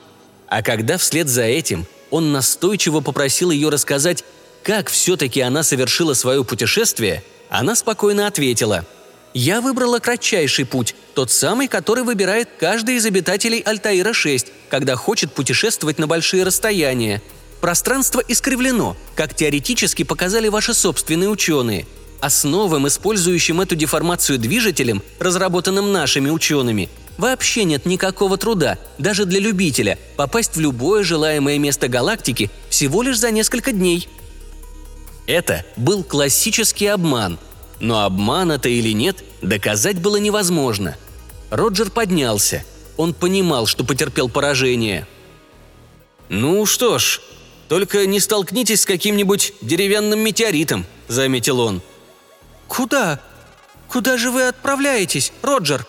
А 0.47 0.61
когда 0.61 0.97
вслед 0.97 1.29
за 1.29 1.43
этим 1.43 1.85
он 2.11 2.33
настойчиво 2.33 2.99
попросил 2.99 3.51
ее 3.51 3.69
рассказать, 3.69 4.25
как 4.63 4.89
все-таки 4.89 5.39
она 5.39 5.63
совершила 5.63 6.13
свое 6.13 6.43
путешествие, 6.43 7.23
она 7.49 7.77
спокойно 7.77 8.27
ответила– 8.27 8.85
я 9.33 9.61
выбрала 9.61 9.99
кратчайший 9.99 10.65
путь, 10.65 10.95
тот 11.13 11.31
самый, 11.31 11.67
который 11.67 12.03
выбирает 12.03 12.49
каждый 12.59 12.95
из 12.95 13.05
обитателей 13.05 13.61
Альтаира-6, 13.61 14.47
когда 14.69 14.95
хочет 14.95 15.33
путешествовать 15.33 15.99
на 15.99 16.07
большие 16.07 16.43
расстояния. 16.43 17.21
Пространство 17.61 18.23
искривлено, 18.27 18.95
как 19.15 19.35
теоретически 19.35 20.03
показали 20.03 20.47
ваши 20.47 20.73
собственные 20.73 21.29
ученые. 21.29 21.85
Основам, 22.21 22.87
использующим 22.87 23.61
эту 23.61 23.75
деформацию 23.75 24.39
движителем, 24.39 25.01
разработанным 25.19 25.91
нашими 25.91 26.29
учеными, 26.29 26.89
вообще 27.17 27.63
нет 27.65 27.85
никакого 27.85 28.37
труда, 28.37 28.77
даже 28.97 29.25
для 29.25 29.39
любителя, 29.39 29.97
попасть 30.17 30.55
в 30.55 30.59
любое 30.59 31.03
желаемое 31.03 31.59
место 31.59 31.87
галактики 31.87 32.49
всего 32.69 33.03
лишь 33.03 33.19
за 33.19 33.31
несколько 33.31 33.71
дней. 33.71 34.07
Это 35.27 35.63
был 35.75 36.03
классический 36.03 36.87
обман– 36.87 37.37
но 37.79 38.03
обман 38.03 38.51
это 38.51 38.69
или 38.69 38.93
нет, 38.93 39.23
доказать 39.41 39.99
было 39.99 40.17
невозможно. 40.17 40.97
Роджер 41.49 41.89
поднялся. 41.89 42.63
Он 42.97 43.13
понимал, 43.13 43.65
что 43.65 43.83
потерпел 43.83 44.29
поражение. 44.29 45.07
«Ну 46.27 46.65
что 46.65 46.99
ж, 46.99 47.21
только 47.69 48.05
не 48.05 48.19
столкнитесь 48.19 48.81
с 48.81 48.85
каким-нибудь 48.85 49.53
деревянным 49.61 50.19
метеоритом»,— 50.19 50.85
заметил 51.07 51.59
он. 51.59 51.81
«Куда? 52.67 53.19
Куда 53.87 54.17
же 54.17 54.29
вы 54.29 54.43
отправляетесь, 54.47 55.31
Роджер?» 55.41 55.87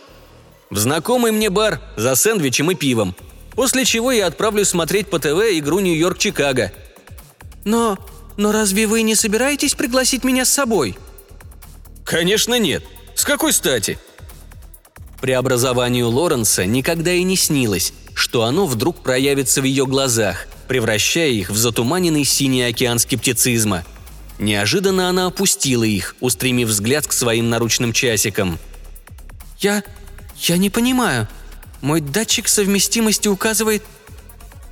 «В 0.70 0.78
знакомый 0.78 1.32
мне 1.32 1.50
бар 1.50 1.80
за 1.97 2.14
сэндвичем 2.14 2.70
и 2.70 2.75
пивом. 2.75 3.16
После 3.54 3.85
чего 3.85 4.12
я 4.12 4.26
отправлюсь 4.26 4.68
смотреть 4.68 5.11
по 5.11 5.18
ТВ 5.18 5.59
игру 5.59 5.80
Нью-Йорк-Чикаго». 5.80 6.73
«Но... 7.64 7.99
но 8.37 8.52
разве 8.52 8.87
вы 8.87 9.02
не 9.02 9.16
собираетесь 9.16 9.75
пригласить 9.75 10.25
меня 10.25 10.44
с 10.44 10.50
собой?» 10.50 10.97
«Конечно 12.04 12.59
нет. 12.59 12.85
С 13.14 13.25
какой 13.25 13.52
стати?» 13.52 13.99
Преобразованию 15.21 16.09
Лоренса 16.09 16.64
никогда 16.64 17.12
и 17.12 17.23
не 17.23 17.37
снилось, 17.37 17.92
что 18.14 18.45
оно 18.45 18.66
вдруг 18.66 19.02
проявится 19.02 19.61
в 19.61 19.64
ее 19.64 19.87
глазах, 19.87 20.47
превращая 20.66 21.28
их 21.28 21.50
в 21.50 21.57
затуманенный 21.57 22.25
синий 22.25 22.62
океан 22.62 22.99
скептицизма. 22.99 23.85
Неожиданно 24.38 25.11
она 25.11 25.26
опустила 25.26 25.85
их, 25.85 26.16
устремив 26.21 26.69
взгляд 26.69 27.07
к 27.07 27.12
своим 27.12 27.50
наручным 27.50 27.92
часикам. 27.92 28.59
«Я... 29.59 29.85
я 30.38 30.57
не 30.57 30.71
понимаю. 30.71 31.28
Мой 31.83 32.00
датчик 32.00 32.49
совместимости 32.49 33.28
указывает... 33.28 33.83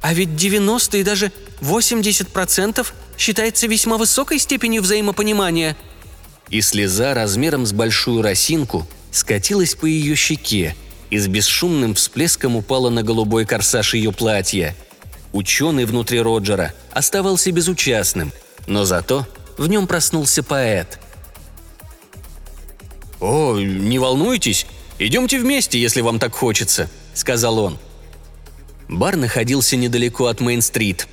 А 0.00 0.14
ведь 0.14 0.36
90 0.36 0.98
и 0.98 1.02
даже 1.02 1.32
80% 1.60 2.86
считается 3.18 3.66
весьма 3.66 3.98
высокой 3.98 4.38
степенью 4.38 4.80
взаимопонимания», 4.80 5.76
и 6.50 6.60
слеза 6.60 7.14
размером 7.14 7.66
с 7.66 7.72
большую 7.72 8.22
росинку 8.22 8.86
скатилась 9.10 9.74
по 9.74 9.86
ее 9.86 10.14
щеке 10.14 10.74
и 11.10 11.18
с 11.18 11.26
бесшумным 11.26 11.94
всплеском 11.94 12.56
упала 12.56 12.90
на 12.90 13.02
голубой 13.02 13.44
корсаж 13.44 13.94
ее 13.94 14.12
платья. 14.12 14.74
Ученый 15.32 15.84
внутри 15.84 16.20
Роджера 16.20 16.74
оставался 16.92 17.52
безучастным, 17.52 18.32
но 18.66 18.84
зато 18.84 19.26
в 19.56 19.66
нем 19.68 19.86
проснулся 19.86 20.42
поэт. 20.42 20.98
«О, 23.20 23.58
не 23.58 23.98
волнуйтесь, 23.98 24.66
идемте 24.98 25.38
вместе, 25.38 25.80
если 25.80 26.00
вам 26.00 26.18
так 26.18 26.34
хочется»,— 26.34 26.88
сказал 27.14 27.58
он. 27.58 27.78
Бар 28.88 29.16
находился 29.16 29.76
недалеко 29.76 30.26
от 30.26 30.40
Мейн-стрит. 30.40 31.08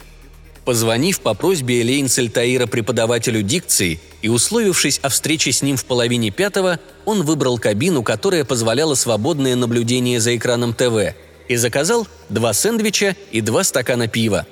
Позвонив 0.66 1.22
по 1.22 1.36
просьбе 1.36 1.82
Элейн 1.82 2.10
Сальтаира 2.10 2.66
преподавателю 2.66 3.44
дикции 3.44 4.00
и 4.24 4.30
условившись 4.30 5.00
о 5.04 5.10
встрече 5.10 5.52
с 5.52 5.62
ним 5.62 5.78
в 5.78 5.86
половине 5.86 6.32
пятого, 6.32 6.80
он 7.06 7.22
выбрал 7.22 7.60
кабину, 7.60 8.02
которая 8.02 8.44
позволяла 8.44 8.96
свободное 8.96 9.56
наблюдение 9.56 10.20
за 10.20 10.36
экраном 10.36 10.74
ТВ, 10.74 11.14
и 11.48 11.56
заказал 11.56 12.08
два 12.30 12.52
сэндвича 12.52 13.16
и 13.32 13.42
два 13.42 13.64
стакана 13.64 14.08
пива. 14.08 14.48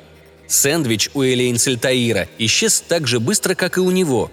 Сэндвич 0.48 1.10
у 1.16 1.24
Элейн 1.24 1.58
Сальтаира 1.58 2.30
исчез 2.38 2.84
так 2.88 3.08
же 3.08 3.20
быстро, 3.20 3.56
как 3.56 3.78
и 3.78 3.82
у 3.82 3.90
него. 3.90 4.32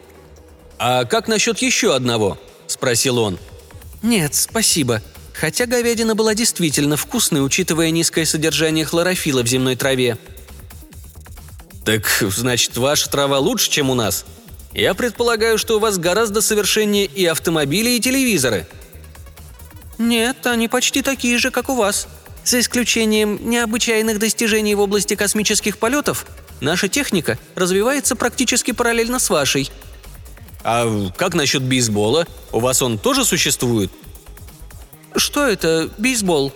«А 0.79 1.07
как 1.07 1.29
насчет 1.29 1.61
еще 1.61 1.95
одного?»– 1.95 2.39
спросил 2.67 3.19
он. 3.19 3.39
«Нет, 4.03 4.35
спасибо. 4.35 5.01
Хотя 5.33 5.65
говядина 5.65 6.15
была 6.15 6.35
действительно 6.35 6.99
вкусной, 6.99 7.45
учитывая 7.45 7.91
низкое 7.91 8.27
содержание 8.27 8.85
хлорофила 8.85 9.43
в 9.43 9.47
земной 9.47 9.77
траве», 9.77 10.19
«Так, 11.85 12.05
значит, 12.21 12.77
ваша 12.77 13.09
трава 13.09 13.39
лучше, 13.39 13.71
чем 13.71 13.91
у 13.91 13.95
нас? 13.95 14.25
Я 14.73 14.95
предполагаю, 14.95 15.59
что 15.59 15.77
у 15.77 15.81
вас 15.81 15.99
гораздо 15.99 16.43
совершеннее 16.43 17.07
и 17.07 17.25
автомобили, 17.27 17.91
и 17.91 18.01
телевизоры». 18.01 18.67
«Нет, 19.99 20.47
они 20.47 20.69
почти 20.69 21.03
такие 21.03 21.39
же, 21.39 21.51
как 21.51 21.69
у 21.69 21.75
вас. 21.75 22.09
За 22.45 22.61
исключением 22.61 23.39
необычайных 23.49 24.19
достижений 24.19 24.75
в 24.75 24.81
области 24.81 25.15
космических 25.15 25.79
полетов, 25.79 26.27
наша 26.61 26.89
техника 26.89 27.39
развивается 27.55 28.17
практически 28.17 28.73
параллельно 28.73 29.19
с 29.19 29.31
вашей». 29.31 29.71
«А 30.63 31.11
как 31.17 31.35
насчет 31.35 31.63
бейсбола? 31.63 32.27
У 32.53 32.61
вас 32.61 32.83
он 32.83 32.99
тоже 32.99 33.25
существует?» 33.25 33.91
«Что 35.17 35.47
это, 35.47 35.91
бейсбол?» 35.99 36.53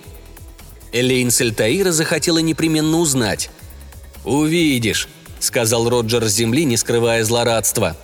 Элейн 0.93 1.31
Сельтаира 1.31 1.91
захотела 1.91 2.39
непременно 2.39 2.99
узнать. 2.99 3.51
«Увидишь»,— 4.25 5.09
сказал 5.45 5.89
Роджер 5.89 6.25
с 6.25 6.33
земли, 6.33 6.65
не 6.65 6.77
скрывая 6.77 7.25
злорадства. 7.25 7.97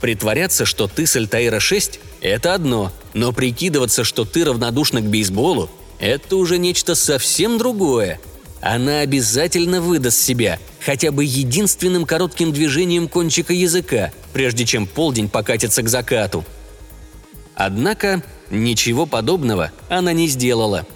«Притворяться, 0.00 0.64
что 0.64 0.88
ты 0.88 1.06
с 1.06 1.16
Альтаира-6— 1.16 1.98
это 2.20 2.54
одно, 2.54 2.92
но 3.14 3.32
прикидываться, 3.32 4.04
что 4.04 4.24
ты 4.24 4.44
равнодушна 4.44 5.00
к 5.00 5.04
бейсболу— 5.04 5.70
это 5.98 6.36
уже 6.36 6.58
нечто 6.58 6.94
совсем 6.94 7.58
другое. 7.58 8.20
Она 8.60 9.00
обязательно 9.00 9.80
выдаст 9.80 10.20
себя, 10.20 10.58
хотя 10.80 11.10
бы 11.10 11.24
единственным 11.24 12.04
коротким 12.04 12.52
движением 12.52 13.08
кончика 13.08 13.52
языка, 13.52 14.12
прежде 14.32 14.64
чем 14.64 14.86
полдень 14.86 15.28
покатится 15.28 15.82
к 15.82 15.88
закату». 15.88 16.44
Однако 17.54 18.22
ничего 18.50 19.06
подобного 19.06 19.72
она 19.88 20.12
не 20.12 20.28
сделала— 20.28 20.86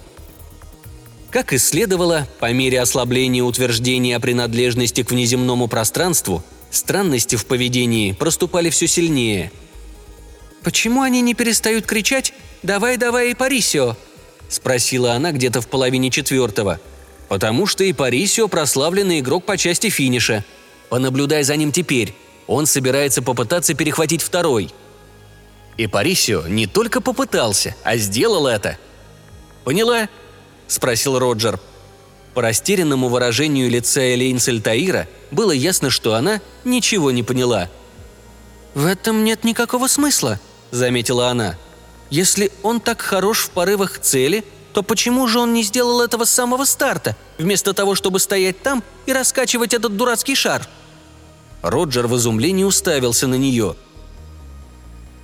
как 1.31 1.53
и 1.53 1.57
следовало, 1.57 2.27
по 2.39 2.51
мере 2.51 2.81
ослабления 2.81 3.41
утверждения 3.41 4.17
о 4.17 4.19
принадлежности 4.19 5.01
к 5.01 5.11
внеземному 5.11 5.67
пространству, 5.67 6.43
странности 6.69 7.37
в 7.37 7.45
поведении 7.45 8.11
проступали 8.11 8.69
все 8.69 8.85
сильнее. 8.85 9.51
«Почему 10.61 11.01
они 11.01 11.21
не 11.21 11.33
перестают 11.33 11.85
кричать 11.85 12.33
«давай, 12.61 12.97
давай, 12.97 13.31
Ипарисио»?»– 13.31 13.95
спросила 14.49 15.13
она 15.13 15.31
где-то 15.31 15.61
в 15.61 15.67
половине 15.67 16.11
четвертого. 16.11 16.79
«Потому 17.29 17.65
что 17.65 17.89
Ипарисио– 17.89 18.47
прославленный 18.49 19.19
игрок 19.19 19.45
по 19.45 19.57
части 19.57 19.89
финиша. 19.89 20.43
Понаблюдай 20.89 21.43
за 21.43 21.55
ним 21.55 21.71
теперь. 21.71 22.13
Он 22.45 22.65
собирается 22.65 23.21
попытаться 23.21 23.73
перехватить 23.73 24.21
второй». 24.21 24.69
Ипарисио 25.77 26.45
не 26.47 26.67
только 26.67 26.99
попытался, 26.99 27.73
а 27.83 27.95
сделал 27.95 28.45
это. 28.47 28.77
«Поняла?» 29.63 30.09
Спросил 30.71 31.19
Роджер. 31.19 31.59
По 32.33 32.41
растерянному 32.41 33.09
выражению 33.09 33.69
лица 33.69 34.13
Элейн 34.13 34.39
Сальтаира 34.39 35.07
было 35.29 35.51
ясно, 35.51 35.89
что 35.89 36.13
она 36.13 36.39
ничего 36.63 37.11
не 37.11 37.23
поняла. 37.23 37.69
«В 38.73 38.85
этом 38.85 39.25
нет 39.25 39.43
никакого 39.43 39.87
смысла»,— 39.87 40.39
заметила 40.71 41.27
она. 41.27 41.57
«Если 42.09 42.51
он 42.63 42.79
так 42.79 43.01
хорош 43.01 43.39
в 43.39 43.49
порывах 43.49 43.99
цели, 43.99 44.45
то 44.71 44.81
почему 44.81 45.27
же 45.27 45.39
он 45.39 45.53
не 45.53 45.63
сделал 45.63 45.99
этого 45.99 46.23
с 46.23 46.31
самого 46.31 46.63
старта, 46.63 47.17
вместо 47.37 47.73
того, 47.73 47.95
чтобы 47.95 48.21
стоять 48.21 48.63
там 48.63 48.81
и 49.05 49.11
раскачивать 49.11 49.73
этот 49.73 49.97
дурацкий 49.97 50.35
шар?» 50.35 50.65
Роджер 51.61 52.07
в 52.07 52.15
изумлении 52.15 52.63
уставился 52.63 53.27
на 53.27 53.35
нее. 53.35 53.75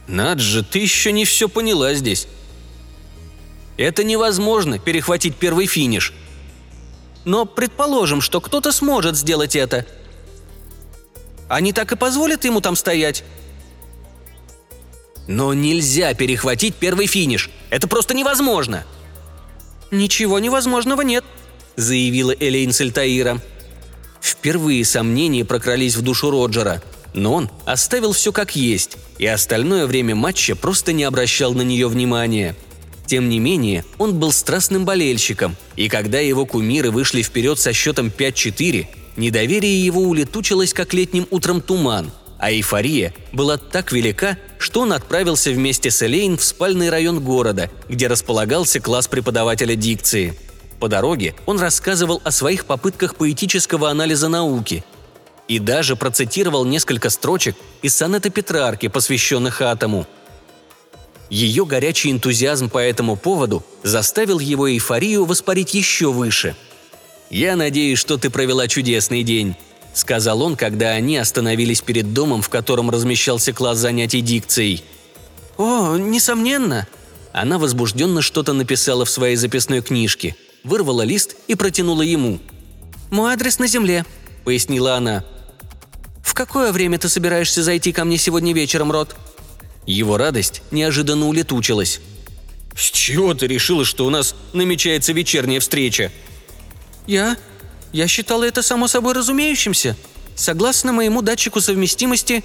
«Над 0.07 0.39
же, 0.39 0.61
ты 0.61 0.79
еще 0.79 1.13
не 1.13 1.23
все 1.23 1.47
поняла 1.47 1.93
здесь. 1.93 2.27
Это 3.77 4.03
невозможно– 4.03 4.79
перехватить 4.85 5.35
первый 5.35 5.67
финиш. 5.67 6.13
Но 7.25 7.45
предположим, 7.45 8.21
что 8.21 8.41
кто-то 8.41 8.71
сможет 8.71 9.15
сделать 9.15 9.55
это. 9.55 9.85
Они 11.47 11.73
так 11.73 11.91
и 11.91 11.95
позволят 11.95 12.43
ему 12.43 12.59
там 12.59 12.75
стоять. 12.75 13.23
Но 15.27 15.53
нельзя 15.53 16.13
перехватить 16.15 16.75
первый 16.75 17.05
финиш. 17.05 17.51
Это 17.69 17.87
просто 17.87 18.15
невозможно. 18.15 18.85
Ничего 19.91 20.39
невозможного 20.39 21.01
нет, 21.01 21.23
заявила 21.75 22.31
Элейн 22.31 22.73
Сальтаира. 22.73 23.41
Впервые 24.21 24.83
сомнения 24.83 25.45
прокрались 25.45 25.95
в 25.95 26.01
душу 26.01 26.31
Роджера, 26.31 26.81
но 27.13 27.33
он 27.33 27.49
оставил 27.65 28.11
все 28.13 28.31
как 28.31 28.55
есть, 28.55 28.97
и 29.19 29.27
остальное 29.27 29.85
время 29.85 30.15
матча 30.15 30.55
просто 30.55 30.91
не 30.91 31.03
обращал 31.03 31.53
на 31.53 31.61
нее 31.61 31.87
внимания– 31.87 32.55
тем 33.07 33.29
не 33.29 33.39
менее, 33.39 33.85
он 33.97 34.19
был 34.19 34.33
страстным 34.33 34.83
болельщиком, 34.83 35.55
и 35.77 35.87
когда 35.87 36.19
его 36.19 36.45
кумиры 36.45 36.91
вышли 36.91 37.21
вперед 37.21 37.57
со 37.57 37.71
счетом 37.71 38.11
5-4, 38.15 38.85
недоверие 39.15 39.83
его 39.83 40.01
улетучилось, 40.01 40.73
как 40.73 40.93
летним 40.93 41.25
утром 41.31 41.61
туман, 41.61 42.11
а 42.37 42.51
эйфория 42.51 43.13
была 43.31 43.57
так 43.57 43.93
велика, 43.93 44.37
что 44.59 44.81
он 44.81 44.91
отправился 44.91 45.51
вместе 45.51 45.89
с 45.89 46.03
Элейн 46.03 46.37
в 46.37 46.43
спальный 46.43 46.89
район 46.89 47.21
города, 47.21 47.71
где 47.87 48.07
располагался 48.07 48.81
класс 48.81 49.07
преподавателя 49.07 49.75
дикции. 49.75 50.37
По 50.81 50.89
дороге 50.89 51.33
он 51.45 51.59
рассказывал 51.59 52.21
о 52.25 52.31
своих 52.31 52.65
попытках 52.65 53.15
поэтического 53.15 53.89
анализа 53.89 54.27
науки 54.27 54.83
и 55.47 55.59
даже 55.59 55.95
процитировал 55.95 56.65
несколько 56.65 57.09
строчек 57.09 57.55
из 57.81 57.95
сонета 57.95 58.29
Петрарки, 58.29 58.89
посвященных 58.89 59.61
атому– 59.61 60.05
ее 61.29 61.65
горячий 61.65 62.11
энтузиазм 62.11 62.69
по 62.69 62.77
этому 62.77 63.15
поводу 63.15 63.63
заставил 63.83 64.39
его 64.39 64.69
эйфорию 64.71 65.25
воспарить 65.25 65.73
еще 65.73 66.11
выше. 66.11 66.55
«Я 67.29 67.55
надеюсь, 67.55 67.99
что 67.99 68.17
ты 68.17 68.29
провела 68.29 68.67
чудесный 68.67 69.23
день»,— 69.23 69.55
сказал 69.93 70.41
он, 70.41 70.55
когда 70.55 70.91
они 70.91 71.17
остановились 71.17 71.81
перед 71.81 72.13
домом, 72.13 72.41
в 72.41 72.49
котором 72.49 72.89
размещался 72.89 73.51
класс 73.51 73.77
занятий 73.77 74.21
дикцией. 74.21 74.83
«О, 75.57 75.97
несомненно!» 75.97 76.87
Она 77.33 77.59
возбужденно 77.59 78.21
что-то 78.21 78.53
написала 78.53 79.05
в 79.05 79.09
своей 79.09 79.35
записной 79.35 79.81
книжке, 79.81 80.35
вырвала 80.63 81.01
лист 81.01 81.35
и 81.47 81.55
протянула 81.55 82.01
ему. 82.01 82.39
«Мой 83.11 83.33
адрес 83.33 83.59
на 83.59 83.67
земле»,— 83.67 84.05
пояснила 84.45 84.95
она. 84.95 85.23
«В 86.23 86.33
какое 86.33 86.71
время 86.71 86.97
ты 86.97 87.09
собираешься 87.09 87.61
зайти 87.61 87.91
ко 87.91 88.05
мне 88.05 88.17
сегодня 88.17 88.53
вечером, 88.53 88.91
Рот?» 88.91 89.15
Его 89.87 90.17
радость 90.17 90.61
неожиданно 90.69 91.27
улетучилась. 91.27 92.01
«С 92.75 92.91
чего 92.91 93.33
ты 93.33 93.47
решила, 93.47 93.85
что 93.85 94.05
у 94.05 94.09
нас 94.09 94.35
намечается 94.53 95.13
вечерняя 95.13 95.61
встреча?» 95.61 96.11
«Я? 97.07 97.37
Я 97.93 98.07
считала 98.07 98.43
это 98.43 98.61
само 98.61 98.87
собой 98.87 99.13
разумеющимся. 99.13 99.95
Согласно 100.35 100.91
моему 100.91 101.21
датчику 101.21 101.61
совместимости...» 101.61 102.43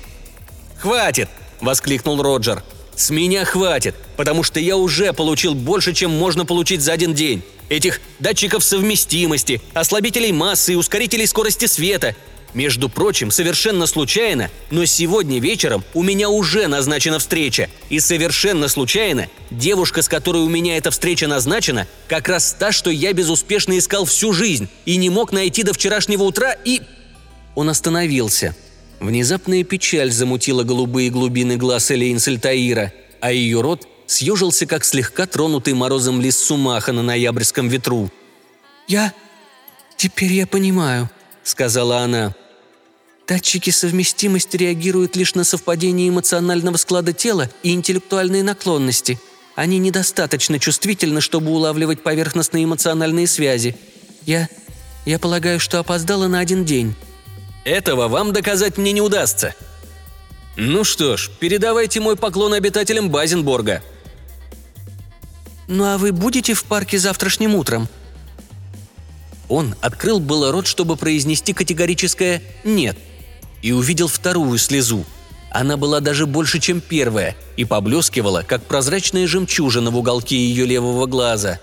«Хватит!»– 0.79 1.29
воскликнул 1.61 2.23
Роджер. 2.23 2.63
«С 2.95 3.11
меня 3.11 3.45
хватит, 3.45 3.97
потому 4.17 4.45
что 4.45 4.61
я 4.61 4.77
уже 4.77 5.13
получил 5.13 5.55
больше, 5.55 5.93
чем 5.93 6.13
можно 6.13 6.47
получить 6.47 6.81
за 6.81 6.93
один 6.93 7.13
день. 7.13 7.43
Этих 7.69 8.01
датчиков 8.21 8.63
совместимости, 8.63 9.61
ослабителей 9.75 10.31
массы 10.31 10.75
и 10.75 10.77
ускорителей 10.77 11.27
скорости 11.27 11.67
света. 11.67 12.15
Между 12.55 12.91
прочим, 12.91 13.31
совершенно 13.31 13.87
случайно, 13.87 14.51
но 14.71 14.85
сегодня 14.85 15.41
вечером 15.41 15.85
у 15.95 16.03
меня 16.03 16.29
уже 16.29 16.67
назначена 16.67 17.19
встреча. 17.19 17.71
И 17.89 17.99
совершенно 17.99 18.69
случайно 18.69 19.29
девушка, 19.51 20.03
с 20.03 20.09
которой 20.09 20.43
у 20.43 20.49
меня 20.49 20.77
эта 20.77 20.91
встреча 20.91 21.27
назначена, 21.27 21.87
как 22.09 22.29
раз 22.29 22.55
та, 22.59 22.71
что 22.71 22.91
я 22.91 23.15
безуспешно 23.15 23.79
искал 23.79 24.05
всю 24.05 24.35
жизнь 24.35 24.69
и 24.85 24.97
не 24.97 25.09
мог 25.09 25.33
найти 25.33 25.63
до 25.63 25.73
вчерашнего 25.73 26.25
утра 26.25 26.55
и... 26.65 26.83
Он 27.55 27.71
остановился. 27.71 28.55
Внезапная 29.01 29.65
печаль 29.65 30.13
замутила 30.13 30.63
голубые 30.63 31.11
глубины 31.11 31.57
глаз 31.57 31.91
Элейн 31.91 32.19
Сальтаира, 32.19 32.93
а 33.21 33.33
ее 33.33 33.63
рот 33.63 33.87
съежился, 34.07 34.67
как 34.67 34.85
слегка 34.85 35.27
тронутый 35.27 35.73
морозом 35.75 36.21
лист 36.21 36.41
сумаха 36.41 36.93
на 36.93 37.03
ноябрьском 37.03 37.69
ветру. 37.69 38.11
«Я... 38.89 39.13
теперь 39.97 40.33
я 40.33 40.47
понимаю»,— 40.47 41.11
сказала 41.43 41.99
она. 41.99 42.35
Датчики 43.27 43.71
совместимости 43.71 44.57
реагируют 44.57 45.17
лишь 45.17 45.35
на 45.35 45.45
совпадение 45.45 46.09
эмоционального 46.09 46.77
склада 46.77 47.13
тела 47.13 47.49
и 47.63 47.73
интеллектуальные 47.73 48.43
наклонности. 48.43 49.19
Они 49.55 49.79
недостаточно 49.79 50.59
чувствительны, 50.59 51.21
чтобы 51.21 51.51
улавливать 51.51 52.03
поверхностные 52.03 52.65
эмоциональные 52.65 53.27
связи. 53.27 53.77
Я... 54.27 54.49
я 55.07 55.19
полагаю, 55.19 55.61
что 55.61 55.79
опоздала 55.79 56.27
на 56.27 56.41
один 56.41 56.65
день». 56.65 56.95
Этого 57.65 58.09
вам 58.09 58.33
доказать 58.33 58.77
мне 58.77 58.93
не 58.93 59.01
удастся. 59.01 59.55
Ну 60.57 60.85
что 60.85 61.17
ж, 61.17 61.31
передавайте 61.39 62.01
мой 62.01 62.17
поклон 62.17 62.55
обитателям 62.55 63.09
Базенборга. 63.09 63.83
Ну 65.69 65.85
а 65.85 65.97
вы 65.97 66.13
будете 66.13 66.55
в 66.55 66.65
парке 66.65 66.99
завтрашним 66.99 67.55
утром? 67.55 67.89
Он 69.49 69.75
открыл 69.81 70.19
было 70.19 70.51
рот, 70.51 70.67
чтобы 70.67 70.97
произнести 70.97 71.53
категорическое 71.53 72.43
«нет», 72.65 72.99
и 73.63 73.73
увидел 73.73 74.09
вторую 74.09 74.59
слезу. 74.59 75.05
Она 75.51 75.77
была 75.77 76.01
даже 76.01 76.27
больше, 76.27 76.59
чем 76.59 76.81
первая, 76.81 77.37
и 77.57 77.65
поблескивала, 77.65 78.43
как 78.43 78.65
прозрачная 78.65 79.27
жемчужина 79.27 79.91
в 79.91 79.97
уголке 79.97 80.37
ее 80.37 80.67
левого 80.67 81.07
глаза. 81.07 81.61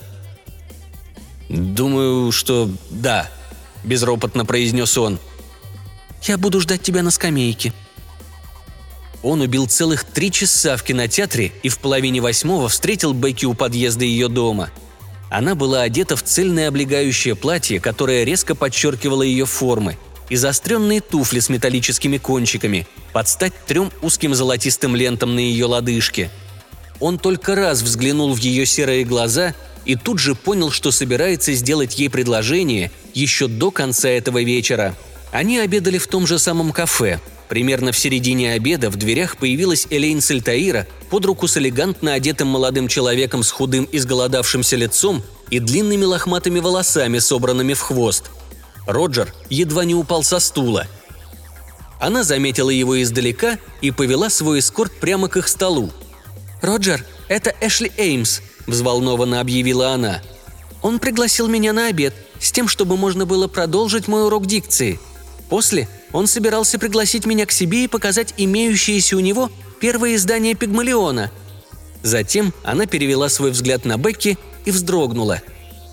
«Думаю, 1.49 2.31
что 2.31 2.69
да»,– 2.89 3.29
безропотно 3.83 4.45
произнес 4.45 4.97
он. 4.97 5.19
«Я 6.23 6.37
буду 6.37 6.61
ждать 6.61 6.81
тебя 6.81 7.01
на 7.01 7.11
скамейке». 7.11 7.73
Он 9.23 9.41
убил 9.41 9.67
целых 9.67 10.05
три 10.05 10.31
часа 10.31 10.77
в 10.77 10.83
кинотеатре 10.83 11.51
и 11.63 11.69
в 11.69 11.79
половине 11.79 12.21
восьмого 12.21 12.69
встретил 12.69 13.13
Бекки 13.13 13.45
у 13.45 13.53
подъезда 13.53 14.05
ее 14.05 14.29
дома. 14.29 14.69
Она 15.29 15.55
была 15.55 15.81
одета 15.81 16.15
в 16.15 16.23
цельное 16.23 16.69
облегающее 16.69 17.35
платье, 17.35 17.79
которое 17.79 18.23
резко 18.23 18.55
подчеркивало 18.55 19.23
ее 19.23 19.45
формы, 19.45 19.97
и 20.29 20.35
заостренные 20.35 21.01
туфли 21.01 21.39
с 21.39 21.49
металлическими 21.49 22.17
кончиками, 22.17 22.87
под 23.13 23.27
стать 23.27 23.53
трем 23.65 23.91
узким 24.01 24.35
золотистым 24.35 24.95
лентам 24.95 25.35
на 25.35 25.39
ее 25.39 25.65
лодыжке. 25.65 26.29
Он 26.99 27.17
только 27.17 27.55
раз 27.55 27.81
взглянул 27.81 28.33
в 28.33 28.39
ее 28.39 28.65
серые 28.65 29.03
глаза 29.05 29.55
и 29.85 29.95
тут 29.95 30.19
же 30.19 30.35
понял, 30.35 30.71
что 30.71 30.91
собирается 30.91 31.53
сделать 31.53 31.97
ей 31.97 32.09
предложение 32.09 32.91
еще 33.13 33.47
до 33.47 33.71
конца 33.71 34.09
этого 34.09 34.43
вечера. 34.43 34.95
Они 35.31 35.57
обедали 35.59 35.97
в 35.97 36.07
том 36.07 36.27
же 36.27 36.39
самом 36.39 36.71
кафе. 36.71 37.19
Примерно 37.47 37.91
в 37.91 37.97
середине 37.97 38.53
обеда 38.53 38.91
в 38.91 38.95
дверях 38.95 39.37
появилась 39.37 39.87
Элейн 39.89 40.21
Сальтаира 40.21 40.85
под 41.09 41.25
руку 41.25 41.47
с 41.47 41.57
элегантно 41.57 42.13
одетым 42.13 42.47
молодым 42.47 42.87
человеком 42.87 43.41
с 43.41 43.49
худым 43.49 43.85
и 43.85 43.97
сголодавшимся 43.97 44.75
лицом 44.75 45.23
и 45.49 45.59
длинными 45.59 46.03
лохматыми 46.03 46.59
волосами, 46.59 47.17
собранными 47.17 47.73
в 47.73 47.79
хвост. 47.79 48.25
Роджер 48.89 49.31
едва 49.49 49.85
не 49.85 49.93
упал 49.93 50.23
со 50.23 50.39
стула. 50.39 50.87
Она 51.99 52.23
заметила 52.23 52.71
его 52.71 53.01
издалека 53.01 53.59
и 53.81 53.91
повела 53.91 54.29
свой 54.29 54.59
эскорт 54.59 54.91
прямо 54.99 55.29
к 55.29 55.37
их 55.37 55.47
столу. 55.47 55.91
«Роджер, 56.61 57.05
это 57.27 57.53
Эшли 57.61 57.91
Эймс», 57.97 58.41
взволнованно 58.65 59.41
объявила 59.41 59.91
она. 59.91 60.21
«Он 60.81 60.97
пригласил 60.97 61.47
меня 61.47 61.71
на 61.71 61.87
обед, 61.87 62.15
с 62.39 62.51
тем, 62.51 62.67
чтобы 62.67 62.97
можно 62.97 63.27
было 63.27 63.47
продолжить 63.47 64.07
мой 64.07 64.25
урок 64.25 64.47
дикции. 64.47 64.99
После 65.49 65.87
он 66.11 66.25
собирался 66.25 66.79
пригласить 66.79 67.27
меня 67.27 67.45
к 67.45 67.51
себе 67.51 67.83
и 67.83 67.87
показать 67.87 68.33
имеющееся 68.37 69.17
у 69.17 69.19
него 69.19 69.51
первое 69.79 70.15
издание 70.15 70.55
«Пигмалиона». 70.55 71.31
Затем 72.01 72.53
она 72.63 72.87
перевела 72.87 73.29
свой 73.29 73.51
взгляд 73.51 73.85
на 73.85 73.97
Бекки 73.97 74.39
и 74.65 74.71
вздрогнула. 74.71 75.41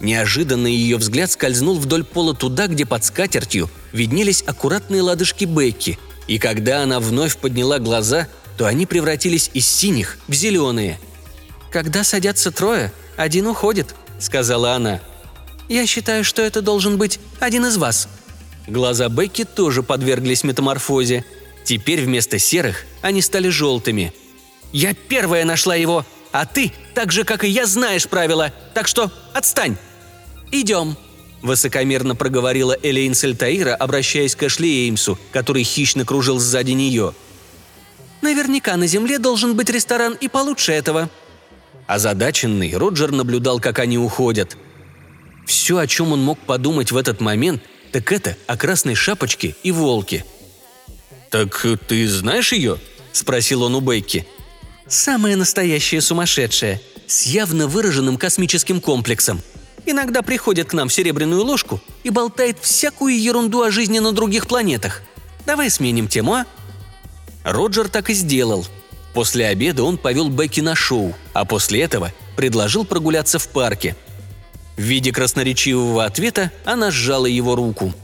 Неожиданно 0.01 0.67
ее 0.67 0.97
взгляд 0.97 1.31
скользнул 1.31 1.79
вдоль 1.79 2.05
пола 2.05 2.35
туда, 2.35 2.67
где 2.67 2.85
под 2.85 3.05
скатертью 3.05 3.71
виднелись 3.93 4.43
аккуратные 4.47 5.03
ладышки 5.03 5.45
Бекки, 5.45 5.99
и 6.27 6.39
когда 6.39 6.83
она 6.83 7.01
вновь 7.01 7.37
подняла 7.39 7.79
глаза, 7.79 8.29
то 8.59 8.67
они 8.67 8.87
превратились 8.87 9.51
из 9.55 9.67
синих 9.67 10.19
в 10.29 10.35
зеленые– 10.35 10.99
«Когда 11.77 12.05
садятся 12.05 12.51
трое, 12.51 12.91
один 13.17 13.47
уходит»,— 13.47 13.95
сказала 14.19 14.73
она. 14.73 15.01
«Я 15.69 15.87
считаю, 15.87 16.25
что 16.25 16.41
это 16.41 16.63
должен 16.63 16.97
быть 16.97 17.21
один 17.39 17.67
из 17.67 17.77
вас». 17.77 18.09
Глаза 18.67 19.11
Бекки 19.11 19.45
тоже 19.45 19.83
подверглись 19.83 20.43
метаморфозе. 20.43 21.25
Теперь 21.65 22.01
вместо 22.01 22.39
серых 22.39 22.87
они 23.03 23.21
стали 23.21 23.51
желтыми. 23.51 24.15
«Я 24.73 24.95
первая 24.95 25.45
нашла 25.45 25.75
его, 25.75 26.07
а 26.33 26.47
ты, 26.47 26.73
так 26.95 27.13
же, 27.13 27.25
как 27.25 27.45
и 27.45 27.49
я, 27.49 27.67
знаешь 27.67 28.09
правила, 28.09 28.53
так 28.73 28.89
что 28.89 29.11
отстань!» 29.37 29.77
«Идем»,– 30.53 30.97
высокомерно 31.43 32.15
проговорила 32.15 32.77
Элейн 32.83 33.15
Сальтаира, 33.15 33.75
обращаясь 33.75 34.37
к 34.37 34.43
Эшли 34.43 34.87
Эймсу, 34.87 35.19
который 35.33 35.63
хищно 35.63 36.05
кружил 36.05 36.39
сзади 36.39 36.73
нее. 36.73 37.15
«Наверняка 38.23 38.77
на 38.77 38.87
земле 38.87 39.19
должен 39.19 39.57
быть 39.57 39.71
ресторан 39.71 40.15
и 40.15 40.29
получше 40.29 40.73
этого», 40.73 41.11
Озадаченный, 41.87 42.77
Роджер 42.77 43.13
наблюдал, 43.13 43.61
как 43.61 43.79
они 43.79 43.97
уходят. 43.97 44.57
Все, 45.47 45.79
о 45.79 45.87
чем 45.87 46.13
он 46.13 46.21
мог 46.21 46.39
подумать 46.39 46.91
в 46.91 46.97
этот 46.97 47.21
момент, 47.21 47.63
так 47.93 48.11
это 48.11 48.37
о 48.47 48.57
красной 48.57 48.95
шапочке 48.95 49.55
и 49.63 49.71
волке. 49.71 50.25
«Так 51.31 51.65
ты 51.87 52.09
знаешь 52.09 52.53
ее?»– 52.53 52.79
спросил 53.13 53.63
он 53.63 53.75
у 53.77 53.81
Бекки. 53.81 54.27
«Самая 54.89 55.37
настоящая 55.37 56.01
сумасшедшая, 56.01 56.81
с 57.07 57.23
явно 57.23 57.67
выраженным 57.69 58.17
космическим 58.17 58.81
комплексом. 58.81 59.41
Иногда 59.85 60.23
приходит 60.23 60.71
к 60.71 60.75
нам 60.75 60.89
в 60.89 60.93
серебряную 60.93 61.45
ложку 61.45 61.81
и 62.03 62.11
болтает 62.11 62.59
всякую 62.61 63.21
ерунду 63.21 63.63
о 63.63 63.71
жизни 63.71 63.99
на 63.99 64.13
других 64.13 64.47
планетах. 64.47 65.03
Давай 65.47 65.71
сменим 65.71 66.09
тему, 66.09 66.35
а?» 66.35 66.47
Роджер 67.45 67.89
так 67.89 68.11
и 68.11 68.15
сделал– 68.15 68.67
После 69.17 69.47
обеда 69.47 69.83
он 69.83 69.97
повел 69.97 70.29
Бекки 70.29 70.61
на 70.61 70.75
шоу, 70.75 71.15
а 71.33 71.47
после 71.47 71.81
этого 71.81 72.13
предложил 72.37 72.85
прогуляться 72.85 73.39
в 73.39 73.49
парке. 73.49 73.97
В 74.77 74.83
виде 74.83 75.11
красноречивого 75.11 76.05
ответа 76.05 76.53
она 76.67 76.91
сжала 76.91 77.25
его 77.25 77.57
руку. 77.57 77.95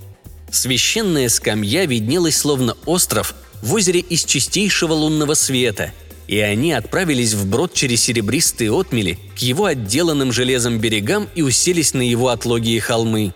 Священная 0.50 1.28
скамья 1.28 1.84
виднелась 1.84 2.38
словно 2.38 2.78
остров 2.86 3.34
в 3.60 3.74
озере 3.74 4.00
из 4.00 4.24
чистейшего 4.24 4.94
лунного 4.94 5.34
света, 5.34 5.92
и 6.32 6.38
они 6.40 6.72
отправились 6.72 7.34
вброд 7.34 7.74
через 7.74 8.02
серебристые 8.02 8.72
отмели 8.72 9.18
к 9.36 9.38
его 9.38 9.66
отделанным 9.66 10.32
железом 10.32 10.78
берегам 10.78 11.28
и 11.34 11.42
уселись 11.42 11.94
на 11.94 12.02
его 12.02 12.28
отлогие 12.28 12.80
холмы. 12.80 13.34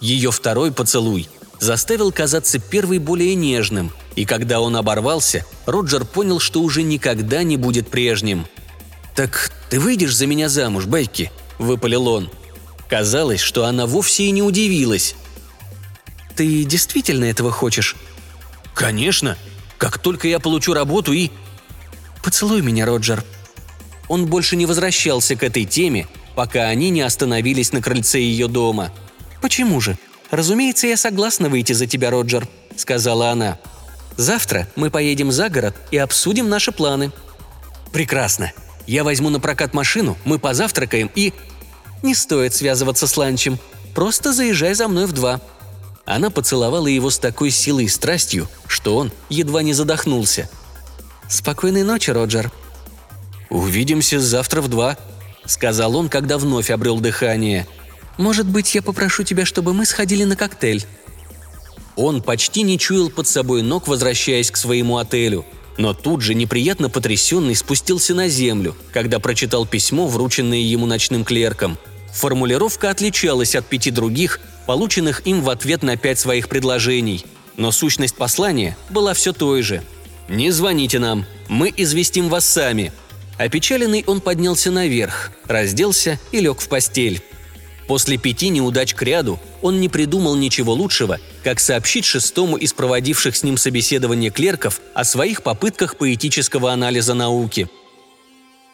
Ее 0.00 0.30
второй 0.30 0.72
поцелуй 0.72 1.28
заставил 1.60 2.12
казаться 2.12 2.58
первый 2.58 2.98
более 2.98 3.34
нежным– 3.34 3.92
и 4.16 4.24
когда 4.24 4.60
он 4.60 4.76
оборвался, 4.76 5.44
Роджер 5.66 6.04
понял, 6.04 6.38
что 6.38 6.60
уже 6.60 6.82
никогда 6.82 7.42
не 7.42 7.56
будет 7.56 7.88
прежним. 7.88 8.46
«Так 9.14 9.50
ты 9.70 9.80
выйдешь 9.80 10.14
за 10.14 10.26
меня 10.26 10.48
замуж, 10.48 10.86
Бекки?»– 10.86 11.30
выпалил 11.58 12.08
он. 12.08 12.30
Казалось, 12.88 13.40
что 13.40 13.64
она 13.64 13.86
вовсе 13.86 14.24
и 14.24 14.30
не 14.30 14.42
удивилась. 14.42 15.14
«Ты 16.36 16.64
действительно 16.64 17.24
этого 17.24 17.50
хочешь?» 17.50 17.96
«Конечно! 18.74 19.36
Как 19.78 19.98
только 19.98 20.28
я 20.28 20.38
получу 20.38 20.74
работу 20.74 21.12
и...» 21.12 21.30
«Поцелуй 22.24 22.62
меня, 22.62 22.86
Роджер». 22.86 23.22
Он 24.08 24.26
больше 24.26 24.56
не 24.56 24.66
возвращался 24.66 25.36
к 25.36 25.42
этой 25.42 25.64
теме, 25.66 26.08
пока 26.34 26.64
они 26.68 26.90
не 26.90 27.02
остановились 27.02 27.72
на 27.72 27.82
крыльце 27.82 28.18
ее 28.18 28.48
дома. 28.48 28.90
«Почему 29.42 29.80
же? 29.80 29.98
Разумеется, 30.30 30.86
я 30.86 30.96
согласна 30.96 31.50
выйти 31.50 31.74
за 31.74 31.86
тебя, 31.86 32.10
Роджер»,— 32.10 32.48
сказала 32.76 33.30
она. 33.30 33.58
Завтра 34.16 34.68
мы 34.76 34.90
поедем 34.90 35.32
за 35.32 35.48
город 35.48 35.74
и 35.90 35.98
обсудим 35.98 36.48
наши 36.48 36.72
планы». 36.72 37.12
«Прекрасно. 37.92 38.52
Я 38.86 39.04
возьму 39.04 39.30
на 39.30 39.40
прокат 39.40 39.74
машину, 39.74 40.16
мы 40.24 40.38
позавтракаем 40.38 41.10
и...» 41.14 41.32
«Не 42.02 42.14
стоит 42.14 42.54
связываться 42.54 43.06
с 43.06 43.16
ланчем. 43.16 43.58
Просто 43.94 44.32
заезжай 44.32 44.74
за 44.74 44.88
мной 44.88 45.06
в 45.06 45.12
два». 45.12 45.40
Она 46.04 46.30
поцеловала 46.30 46.86
его 46.86 47.10
с 47.10 47.18
такой 47.18 47.50
силой 47.50 47.84
и 47.84 47.88
страстью, 47.88 48.48
что 48.66 48.96
он 48.96 49.10
едва 49.30 49.62
не 49.62 49.72
задохнулся. 49.72 50.50
«Спокойной 51.34 51.82
ночи, 51.82 52.10
Роджер». 52.10 52.52
«Увидимся 53.50 54.20
завтра 54.20 54.60
в 54.60 54.68
два»,— 54.68 54.96
сказал 55.46 55.96
он, 55.96 56.08
когда 56.08 56.38
вновь 56.38 56.70
обрел 56.70 57.00
дыхание. 57.00 57.66
«Может 58.18 58.46
быть, 58.46 58.72
я 58.76 58.82
попрошу 58.82 59.24
тебя, 59.24 59.44
чтобы 59.44 59.74
мы 59.74 59.84
сходили 59.84 60.22
на 60.22 60.36
коктейль?» 60.36 60.86
Он 61.96 62.22
почти 62.22 62.62
не 62.62 62.78
чуял 62.78 63.10
под 63.10 63.26
собой 63.26 63.62
ног, 63.62 63.88
возвращаясь 63.88 64.52
к 64.52 64.56
своему 64.56 64.98
отелю. 64.98 65.44
Но 65.76 65.92
тут 65.92 66.20
же 66.20 66.34
неприятно 66.34 66.88
потрясенный 66.88 67.56
спустился 67.56 68.14
на 68.14 68.28
землю, 68.28 68.76
когда 68.92 69.18
прочитал 69.18 69.66
письмо, 69.66 70.06
врученное 70.06 70.58
ему 70.58 70.86
ночным 70.86 71.24
клерком. 71.24 71.78
Формулировка 72.12 72.90
отличалась 72.90 73.56
от 73.56 73.66
пяти 73.66 73.90
других, 73.90 74.38
полученных 74.68 75.26
им 75.26 75.42
в 75.42 75.50
ответ 75.50 75.82
на 75.82 75.96
пять 75.96 76.20
своих 76.20 76.48
предложений. 76.48 77.24
Но 77.56 77.72
сущность 77.72 78.14
послания 78.14 78.76
была 78.88 79.14
все 79.14 79.32
той 79.32 79.62
же. 79.62 79.82
«Не 80.28 80.50
звоните 80.50 80.98
нам, 80.98 81.26
мы 81.48 81.72
известим 81.76 82.28
вас 82.28 82.46
сами». 82.46 82.92
Опечаленный 83.36 84.04
он 84.06 84.20
поднялся 84.20 84.70
наверх, 84.70 85.32
разделся 85.46 86.20
и 86.30 86.38
лег 86.38 86.60
в 86.60 86.68
постель. 86.68 87.20
После 87.88 88.16
пяти 88.16 88.48
неудач 88.48 88.94
к 88.94 89.02
ряду 89.02 89.40
он 89.60 89.80
не 89.80 89.88
придумал 89.88 90.36
ничего 90.36 90.72
лучшего, 90.72 91.18
как 91.42 91.60
сообщить 91.60 92.04
шестому 92.04 92.56
из 92.56 92.72
проводивших 92.72 93.36
с 93.36 93.42
ним 93.42 93.56
собеседование 93.56 94.30
клерков 94.30 94.80
о 94.94 95.04
своих 95.04 95.42
попытках 95.42 95.96
поэтического 95.96 96.72
анализа 96.72 97.14
науки. 97.14 97.68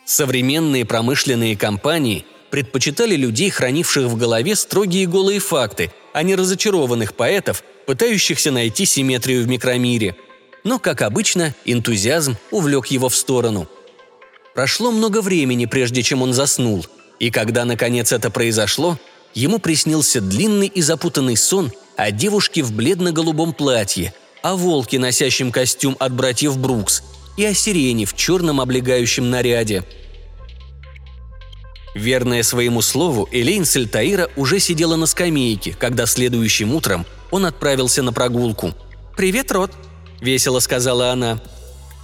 Современные 0.05 0.85
промышленные 0.85 1.57
компании 1.57 2.25
предпочитали 2.51 3.17
людей, 3.17 3.51
хранивших 3.51 4.07
в 4.07 4.17
голове 4.17 4.57
строгие 4.57 5.07
голые 5.07 5.41
факты, 5.41 5.93
а 6.13 6.23
не 6.23 6.35
разочарованных 6.35 7.15
поэтов, 7.15 7.65
пытающихся 7.87 8.51
найти 8.51 8.85
симметрию 8.85 9.43
в 9.43 9.49
микромире. 9.49 10.17
Но, 10.65 10.79
как 10.79 11.03
обычно, 11.03 11.55
энтузиазм 11.65 12.37
увлек 12.51 12.87
его 12.87 13.09
в 13.09 13.15
сторону. 13.15 13.69
Прошло 14.55 14.91
много 14.91 15.23
времени, 15.23 15.67
прежде 15.67 16.03
чем 16.03 16.23
он 16.23 16.33
заснул, 16.33 16.87
и 17.19 17.31
когда, 17.31 17.65
наконец, 17.65 18.13
это 18.13 18.31
произошло, 18.31 18.99
ему 19.35 19.59
приснился 19.59 20.21
длинный 20.21 20.67
и 20.67 20.83
запутанный 20.83 21.37
сон 21.37 21.73
о 21.97 22.11
девушке 22.11 22.63
в 22.63 22.73
бледно-голубом 22.73 23.53
платье, 23.53 24.13
о 24.43 24.57
волке, 24.57 24.99
носящем 24.99 25.53
костюм 25.53 25.97
от 25.99 26.13
братьев 26.13 26.59
Брукс, 26.59 27.03
и 27.37 27.45
о 27.45 27.55
сирене 27.55 28.05
в 28.05 28.15
черном 28.17 28.61
облегающем 28.61 29.31
наряде– 29.31 29.85
Верная 31.95 32.45
своему 32.45 32.83
слову, 32.83 33.29
Элейн 33.33 33.65
Сальтаира 33.65 34.31
уже 34.37 34.61
сидела 34.61 34.97
на 34.97 35.07
скамейке, 35.07 35.75
когда 35.79 36.07
следующим 36.07 36.75
утром 36.75 37.05
он 37.31 37.47
отправился 37.47 38.03
на 38.03 38.13
прогулку. 38.13 38.75
«Привет, 39.17 39.51
Рот»,— 39.51 39.73
весело 40.21 40.59
сказала 40.61 41.11
она. 41.11 41.41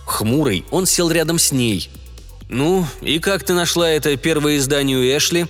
Хмурый, 0.05 0.65
он 0.71 0.87
сел 0.87 1.11
рядом 1.11 1.39
с 1.39 1.53
ней. 1.53 1.91
«Ну, 2.49 2.87
и 3.01 3.19
как 3.19 3.43
ты 3.43 3.55
нашла 3.55 3.91
это 3.91 4.17
первое 4.17 4.59
издание 4.59 4.97
у 4.97 5.03
Эшли?» 5.03 5.47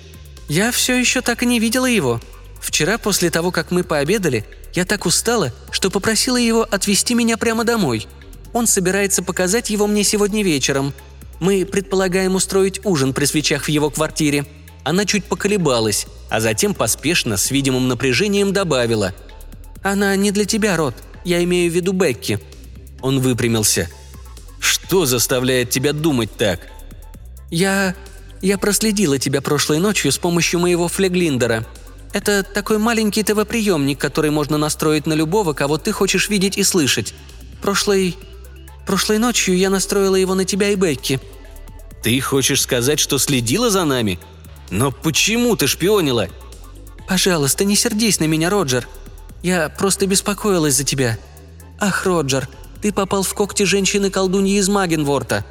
«Я 0.49 0.73
все 0.73 0.97
еще 0.97 1.21
так 1.21 1.43
и 1.43 1.47
не 1.47 1.61
видела 1.61 1.87
его. 1.87 2.21
Вчера, 2.61 2.97
после 2.97 3.31
того, 3.31 3.51
как 3.51 3.71
мы 3.71 3.85
пообедали, 3.85 4.47
я 4.73 4.85
так 4.85 5.05
устала, 5.05 5.53
что 5.71 5.91
попросила 5.91 6.39
его 6.39 6.63
отвезти 6.63 7.15
меня 7.15 7.37
прямо 7.37 7.65
домой. 7.65 8.07
Он 8.55 8.67
собирается 8.67 9.23
показать 9.23 9.69
его 9.69 9.87
мне 9.87 10.05
сегодня 10.05 10.43
вечером», 10.43 10.95
мы 11.41 11.67
предполагаем 11.67 12.35
устроить 12.35 12.85
ужин 12.85 13.13
при 13.13 13.25
свечах 13.25 13.65
в 13.65 13.69
его 13.69 13.91
квартире». 13.91 14.47
Она 14.85 15.05
чуть 15.05 15.25
поколебалась, 15.25 16.07
а 16.31 16.39
затем 16.39 16.73
поспешно, 16.73 17.37
с 17.37 17.51
видимым 17.51 17.89
напряжением 17.89 18.53
добавила. 18.53 19.15
«Она 19.83 20.15
не 20.15 20.31
для 20.31 20.45
тебя, 20.45 20.77
Рот. 20.77 20.95
Я 21.25 21.43
имею 21.43 21.73
в 21.73 21.75
виду 21.75 21.93
Бекки». 21.93 22.39
Он 23.03 23.21
выпрямился. 23.21 23.89
«Что 24.59 25.07
заставляет 25.07 25.71
тебя 25.71 25.93
думать 25.93 26.37
так?» 26.37 26.61
«Я... 27.51 27.95
я 28.43 28.59
проследила 28.59 29.19
тебя 29.19 29.41
прошлой 29.41 29.79
ночью 29.79 30.11
с 30.11 30.19
помощью 30.19 30.61
моего 30.61 30.89
флеглиндера. 30.89 31.67
Это 32.13 32.43
такой 32.43 32.79
маленький 32.79 33.23
ТВ-приемник, 33.23 33.99
который 33.99 34.31
можно 34.31 34.57
настроить 34.57 35.07
на 35.07 35.13
любого, 35.13 35.53
кого 35.53 35.77
ты 35.79 35.93
хочешь 35.93 36.29
видеть 36.29 36.57
и 36.57 36.63
слышать. 36.63 37.15
Прошлой... 37.61 38.17
Прошлой 38.87 39.19
ночью 39.19 39.57
я 39.57 39.69
настроила 39.69 40.17
его 40.17 40.35
на 40.35 40.45
тебя 40.45 40.71
и 40.71 40.77
Бекки». 40.77 41.21
«Ты 42.03 42.21
хочешь 42.21 42.63
сказать, 42.63 43.01
что 43.01 43.19
следила 43.19 43.69
за 43.69 43.85
нами? 43.85 44.19
Но 44.71 44.93
почему 44.93 45.57
ты 45.57 45.67
шпионила?» 45.67 46.29
«Пожалуйста, 47.09 47.65
не 47.65 47.77
сердись 47.77 48.21
на 48.21 48.25
меня, 48.25 48.51
Роджер. 48.51 48.89
Я 49.43 49.69
просто 49.69 50.07
беспокоилась 50.07 50.75
за 50.75 50.85
тебя. 50.85 51.19
Ах, 51.79 52.07
Роджер, 52.07 52.49
ты 52.87 52.93
попал 52.93 53.25
в 53.25 53.35
когти 53.35 53.65
женщины-колдуньи 53.65 54.59
из 54.59 54.69
Магенворта». 54.69 55.45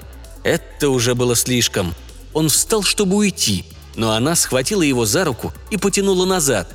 Это 0.45 0.89
уже 0.89 1.15
было 1.15 1.35
слишком. 1.35 1.93
Он 2.31 2.47
встал, 2.47 2.81
чтобы 2.81 3.17
уйти, 3.17 3.65
но 3.97 4.13
она 4.13 4.37
схватила 4.37 4.83
его 4.83 5.05
за 5.05 5.25
руку 5.25 5.51
и 5.69 5.75
потянула 5.75 6.23
назад. 6.25 6.73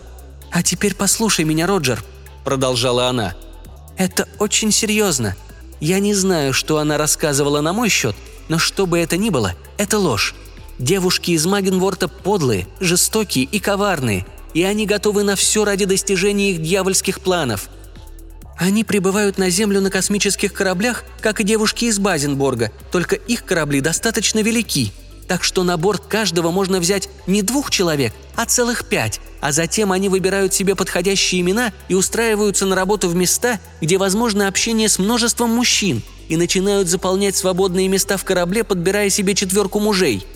«А 0.50 0.62
теперь 0.62 0.94
послушай 0.94 1.46
меня, 1.46 1.66
Роджер»,— 1.66 2.04
продолжала 2.44 3.08
она. 3.08 3.34
«Это 3.96 4.28
очень 4.38 4.70
серьезно. 4.70 5.34
Я 5.80 5.98
не 5.98 6.12
знаю, 6.12 6.52
что 6.52 6.76
она 6.76 6.98
рассказывала 6.98 7.62
на 7.62 7.72
мой 7.72 7.88
счет, 7.88 8.14
но 8.50 8.58
что 8.58 8.84
бы 8.84 8.98
это 8.98 9.16
ни 9.16 9.30
было, 9.30 9.54
это 9.78 9.98
ложь. 9.98 10.34
Девушки 10.78 11.30
из 11.30 11.46
Магенворта 11.46 12.06
подлые, 12.06 12.66
жестокие 12.80 13.46
и 13.46 13.60
коварные, 13.60 14.26
и 14.52 14.62
они 14.62 14.84
готовы 14.84 15.22
на 15.22 15.36
все 15.36 15.64
ради 15.64 15.86
достижения 15.86 16.50
их 16.50 16.60
дьявольских 16.60 17.20
планов. 17.20 17.70
Они 18.60 18.84
прибывают 18.84 19.38
на 19.38 19.50
Землю 19.50 19.80
на 19.80 19.90
космических 19.90 20.52
кораблях, 20.52 21.02
как 21.20 21.40
и 21.40 21.44
девушки 21.44 21.86
из 21.86 21.98
Базенборга, 21.98 22.70
только 22.92 23.16
их 23.16 23.44
корабли 23.44 23.80
достаточно 23.80 24.38
велики– 24.38 24.92
так 25.30 25.44
что 25.44 25.62
на 25.62 25.76
борт 25.76 26.06
каждого 26.08 26.50
можно 26.50 26.80
взять 26.80 27.08
не 27.28 27.42
двух 27.42 27.70
человек, 27.70 28.12
а 28.34 28.46
целых 28.46 28.84
пять, 28.84 29.20
а 29.40 29.52
затем 29.52 29.92
они 29.92 30.08
выбирают 30.08 30.52
себе 30.52 30.74
подходящие 30.74 31.40
имена 31.40 31.72
и 31.88 31.94
устраиваются 31.94 32.66
на 32.66 32.74
работу 32.74 33.08
в 33.08 33.14
места, 33.14 33.60
где 33.80 33.96
возможно 33.96 34.48
общение 34.48 34.88
с 34.88 34.98
множеством 34.98 35.50
мужчин, 35.50 36.02
и 36.28 36.36
начинают 36.36 36.88
заполнять 36.88 37.36
свободные 37.36 37.86
места 37.86 38.16
в 38.16 38.24
корабле, 38.24 38.64
подбирая 38.64 39.08
себе 39.08 39.36
четверку 39.36 39.78
мужей. 39.78 40.26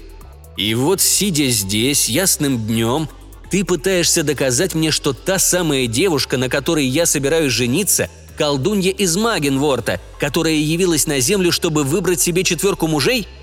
И 0.57 0.77
вот, 0.77 1.01
сидя 1.01 1.49
здесь, 1.49 2.09
ясным 2.09 2.65
днем, 2.65 3.09
ты 3.51 3.65
пытаешься 3.65 4.23
доказать 4.23 4.75
мне, 4.75 4.91
что 4.91 5.13
та 5.13 5.39
самая 5.39 5.87
девушка, 5.87 6.37
на 6.37 6.49
которой 6.49 6.87
я 6.87 7.07
собираюсь 7.07 7.53
жениться, 7.53 8.09
колдунья 8.37 8.91
из 8.91 9.17
Магенворта, 9.17 10.01
которая 10.19 10.55
явилась 10.55 11.07
на 11.07 11.21
Землю, 11.21 11.53
чтобы 11.53 11.85
выбрать 11.85 12.21
себе 12.21 12.45
четверку 12.45 12.87
мужей– 12.87 13.29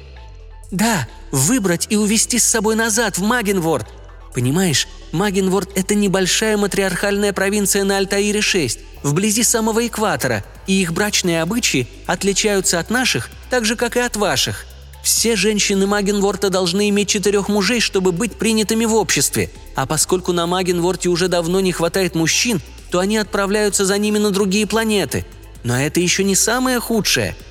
да, 0.72 1.08
выбрать 1.32 1.88
и 1.90 1.98
увезти 1.98 2.40
с 2.40 2.46
собой 2.46 2.76
назад 2.76 3.18
в 3.18 3.24
Магенворд. 3.24 3.88
Понимаешь, 4.34 4.88
Магенворд– 5.12 5.70
это 5.76 5.94
небольшая 5.94 6.56
матриархальная 6.56 7.34
провинция 7.34 7.84
на 7.84 7.98
Альтаире-6, 7.98 8.80
вблизи 9.04 9.44
самого 9.44 9.86
экватора, 9.86 10.46
и 10.68 10.82
их 10.82 10.94
брачные 10.94 11.42
обычаи 11.42 11.88
отличаются 12.08 12.80
от 12.80 12.90
наших, 12.90 13.30
так 13.50 13.66
же, 13.66 13.76
как 13.76 13.98
и 13.98 14.00
от 14.00 14.16
ваших. 14.16 14.66
Все 15.04 15.36
женщины 15.36 15.88
Магенворта 15.88 16.50
должны 16.50 16.90
иметь 16.90 17.10
четырех 17.10 17.50
мужей, 17.50 17.80
чтобы 17.80 18.12
быть 18.12 18.34
принятыми 18.34 18.86
в 18.86 18.94
обществе. 18.94 19.50
А 19.76 19.86
поскольку 19.86 20.32
на 20.32 20.48
Магенворте 20.48 21.10
уже 21.10 21.28
давно 21.28 21.60
не 21.60 21.72
хватает 21.72 22.16
мужчин, 22.16 22.62
то 22.92 23.00
они 23.00 23.18
отправляются 23.18 23.86
за 23.86 23.98
ними 23.98 24.18
на 24.18 24.32
другие 24.32 24.68
планеты. 24.68 25.26
Но 25.64 25.80
это 25.80 26.00
еще 26.00 26.24
не 26.24 26.36
самое 26.36 26.80
худшее– 26.80 27.36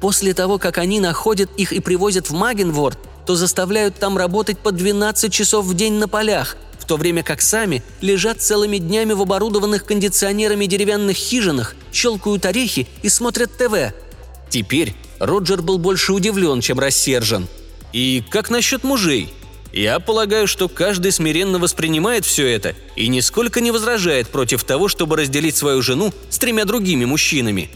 После 0.00 0.34
того, 0.34 0.58
как 0.58 0.78
они 0.78 1.00
находят 1.00 1.50
их 1.56 1.72
и 1.72 1.80
привозят 1.80 2.28
в 2.28 2.34
Магенворд, 2.34 2.98
то 3.26 3.34
заставляют 3.34 3.96
там 3.96 4.16
работать 4.16 4.58
по 4.58 4.70
12 4.70 5.32
часов 5.32 5.64
в 5.64 5.74
день 5.74 5.94
на 5.94 6.06
полях, 6.06 6.56
в 6.78 6.84
то 6.84 6.96
время 6.96 7.22
как 7.22 7.40
сами 7.40 7.82
лежат 8.00 8.40
целыми 8.40 8.78
днями 8.78 9.14
в 9.14 9.22
оборудованных 9.22 9.84
кондиционерами 9.84 10.66
деревянных 10.66 11.16
хижинах, 11.16 11.74
щелкают 11.92 12.46
орехи 12.46 12.86
и 13.02 13.08
смотрят 13.08 13.56
ТВ. 13.56 13.94
Теперь 14.48 14.94
Роджер 15.18 15.62
был 15.62 15.78
больше 15.78 16.12
удивлен, 16.12 16.60
чем 16.60 16.78
рассержен. 16.78 17.48
«И 17.92 18.22
как 18.30 18.50
насчет 18.50 18.84
мужей?» 18.84 19.32
Я 19.72 20.00
полагаю, 20.00 20.46
что 20.46 20.70
каждый 20.70 21.12
смиренно 21.12 21.58
воспринимает 21.58 22.24
все 22.24 22.46
это 22.46 22.74
и 22.94 23.08
нисколько 23.08 23.60
не 23.60 23.70
возражает 23.70 24.28
против 24.28 24.64
того, 24.64 24.88
чтобы 24.88 25.16
разделить 25.16 25.54
свою 25.54 25.82
жену 25.82 26.14
с 26.30 26.38
тремя 26.38 26.64
другими 26.64 27.04
мужчинами. 27.04 27.68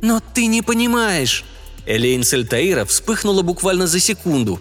«Но 0.00 0.22
ты 0.32 0.46
не 0.46 0.62
понимаешь!» 0.62 1.44
Элейн 1.84 2.24
Сальтаира 2.24 2.86
вспыхнула 2.86 3.42
буквально 3.42 3.86
за 3.86 4.00
секунду. 4.00 4.60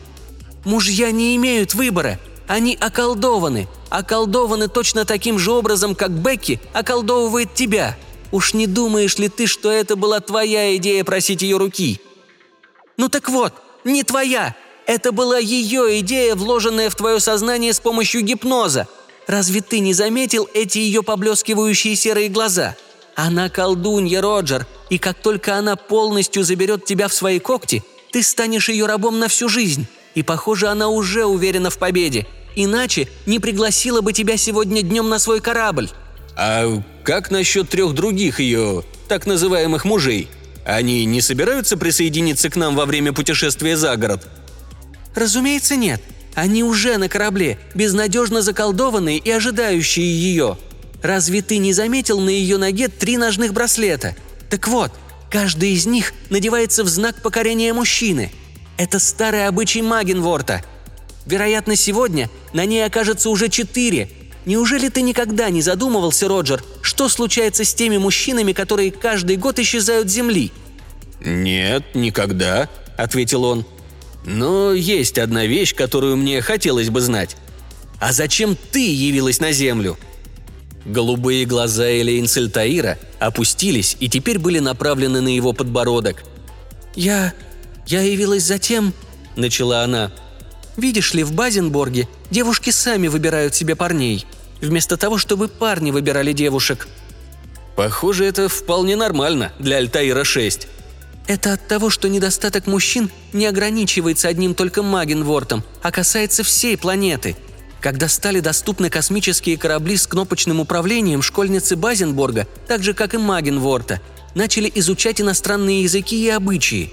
«Мужья 0.66 1.12
не 1.12 1.36
имеют 1.38 1.76
выбора. 1.76 2.20
Они 2.48 2.78
околдованы. 2.80 3.70
Околдованы 3.90 4.68
точно 4.68 5.06
таким 5.06 5.40
же 5.40 5.52
образом, 5.52 5.96
как 5.96 6.12
Бекки 6.12 6.60
околдовывает 6.74 7.54
тебя. 7.54 7.98
Уж 8.34 8.56
не 8.56 8.66
думаешь 8.66 9.20
ли 9.20 9.30
ты, 9.30 9.46
что 9.46 9.72
это 9.72 9.96
была 9.96 10.20
твоя 10.20 10.76
идея 10.78 11.04
просить 11.04 11.44
ее 11.44 11.58
руки?» 11.58 12.02
«Ну 12.98 13.08
так 13.08 13.30
вот, 13.30 13.54
не 13.84 14.04
твоя. 14.04 14.56
Это 14.88 15.12
была 15.12 15.38
ее 15.38 16.00
идея, 16.00 16.34
вложенная 16.34 16.90
в 16.90 16.96
твое 16.96 17.20
сознание 17.20 17.74
с 17.74 17.80
помощью 17.80 18.24
гипноза. 18.24 18.88
Разве 19.28 19.62
ты 19.62 19.80
не 19.80 19.94
заметил 19.94 20.50
эти 20.56 20.80
ее 20.80 21.04
поблескивающие 21.04 21.96
серые 21.96 22.28
глаза?» 22.28 22.76
Она 23.16 23.50
колдунья, 23.50 24.20
Роджер, 24.20 24.66
и 24.90 24.98
как 24.98 25.22
только 25.22 25.56
она 25.56 25.76
полностью 25.76 26.44
заберет 26.44 26.86
тебя 26.86 27.08
в 27.10 27.14
свои 27.14 27.38
когти, 27.38 27.84
ты 28.12 28.24
станешь 28.24 28.70
ее 28.70 28.88
рабом 28.88 29.20
на 29.20 29.28
всю 29.28 29.48
жизнь. 29.48 29.86
И, 30.16 30.24
похоже, 30.24 30.70
она 30.70 30.88
уже 30.90 31.26
уверена 31.26 31.70
в 31.70 31.78
победе. 31.78 32.26
Иначе 32.56 33.08
не 33.28 33.38
пригласила 33.38 34.02
бы 34.02 34.12
тебя 34.12 34.38
сегодня 34.38 34.82
днем 34.82 35.08
на 35.08 35.20
свой 35.20 35.40
корабль». 35.40 35.92
«А 36.36 36.82
как 37.04 37.32
насчет 37.32 37.70
трех 37.70 37.94
других 37.94 38.40
ее 38.40 38.84
так 39.08 39.26
называемых 39.26 39.86
мужей? 39.86 40.30
Они 40.66 41.06
не 41.06 41.22
собираются 41.22 41.78
присоединиться 41.78 42.50
к 42.50 42.56
нам 42.56 42.76
во 42.76 42.86
время 42.86 43.14
путешествия 43.14 43.78
за 43.78 43.96
город?» 43.96 44.28
«Разумеется, 45.16 45.76
нет. 45.76 46.02
Они 46.34 46.64
уже 46.64 46.98
на 46.98 47.10
корабле, 47.10 47.60
безнадежно 47.76 48.42
заколдованные 48.42 49.20
и 49.20 49.30
ожидающие 49.30 50.06
ее», 50.06 50.58
Разве 51.04 51.42
ты 51.42 51.58
не 51.58 51.74
заметил 51.74 52.22
на 52.22 52.30
ее 52.30 52.58
ноге 52.58 52.88
три 52.88 53.18
ножных 53.18 53.54
браслета? 53.54 54.16
Так 54.50 54.70
вот, 54.70 54.92
каждый 55.30 55.72
из 55.74 55.86
них 55.86 56.14
надевается 56.30 56.86
в 56.86 56.88
знак 56.88 57.22
покорения 57.22 57.74
мужчины. 57.74 58.32
Это 58.78 59.00
старый 59.00 59.46
обычай 59.46 59.82
Магенворта. 59.82 60.64
Вероятно, 61.26 61.76
сегодня 61.76 62.30
на 62.54 62.66
ней 62.66 62.86
окажется 62.86 63.30
уже 63.30 63.50
четыре. 63.50 64.10
Неужели 64.46 64.90
ты 64.90 65.02
никогда 65.02 65.50
не 65.50 65.62
задумывался, 65.62 66.28
Роджер, 66.28 66.64
что 66.82 67.08
случается 67.08 67.64
с 67.64 67.74
теми 67.74 67.98
мужчинами, 67.98 68.52
которые 68.52 68.92
каждый 68.92 69.38
год 69.38 69.60
исчезают 69.60 70.10
с 70.10 70.14
Земли?» 70.14 70.52
«Нет, 71.22 71.84
никогда»,— 71.94 72.70
ответил 72.98 73.46
он. 73.46 73.66
«Но 74.26 74.74
есть 74.74 75.18
одна 75.18 75.46
вещь, 75.46 75.74
которую 75.74 76.18
мне 76.18 76.42
хотелось 76.42 76.90
бы 76.90 77.02
знать. 77.02 77.38
А 78.00 78.12
зачем 78.12 78.58
ты 78.72 78.94
явилась 78.94 79.40
на 79.40 79.52
Землю?» 79.52 79.98
Голубые 80.86 81.46
глаза 81.46 81.90
Элейн 81.90 82.28
Сальтаира 82.28 83.00
опустились 83.20 83.96
и 84.02 84.10
теперь 84.10 84.38
были 84.38 84.60
направлены 84.60 85.22
на 85.22 85.34
его 85.34 85.54
подбородок. 85.54 86.24
«Я... 86.96 87.34
я 87.88 88.02
явилась 88.02 88.44
затем...»– 88.44 88.94
начала 89.38 89.84
она. 89.84 90.12
«Видишь 90.76 91.14
ли, 91.14 91.24
в 91.24 91.32
Базенборге 91.32 92.10
девушки 92.32 92.70
сами 92.72 93.08
выбирают 93.08 93.56
себе 93.56 93.76
парней, 93.76 94.26
вместо 94.68 94.98
того, 94.98 95.18
чтобы 95.18 95.48
парни 95.48 95.92
выбирали 95.92 96.34
девушек». 96.34 96.88
«Похоже, 97.76 98.26
это 98.26 98.50
вполне 98.50 98.96
нормально 98.96 99.52
для 99.60 99.78
Альтаира-6», 99.78 100.68
это 101.28 101.54
от 101.54 101.68
того, 101.68 101.90
что 101.90 102.10
недостаток 102.10 102.68
мужчин 102.68 103.10
не 103.32 103.46
ограничивается 103.46 104.28
одним 104.28 104.54
только 104.54 104.84
Магенвортом, 104.84 105.64
а 105.82 105.92
касается 105.92 106.44
всей 106.44 106.78
планеты. 106.78 107.38
Когда 107.80 108.08
стали 108.08 108.40
доступны 108.40 108.90
космические 108.90 109.58
корабли 109.58 109.96
с 109.98 110.06
кнопочным 110.08 110.60
управлением, 110.60 111.22
школьницы 111.22 111.76
Базенборга, 111.76 112.48
так 112.68 112.84
же 112.84 112.94
как 112.94 113.14
и 113.14 113.18
Магенворта, 113.18 114.02
начали 114.36 114.72
изучать 114.76 115.22
иностранные 115.22 115.84
языки 115.84 116.22
и 116.24 116.30
обычаи. 116.30 116.92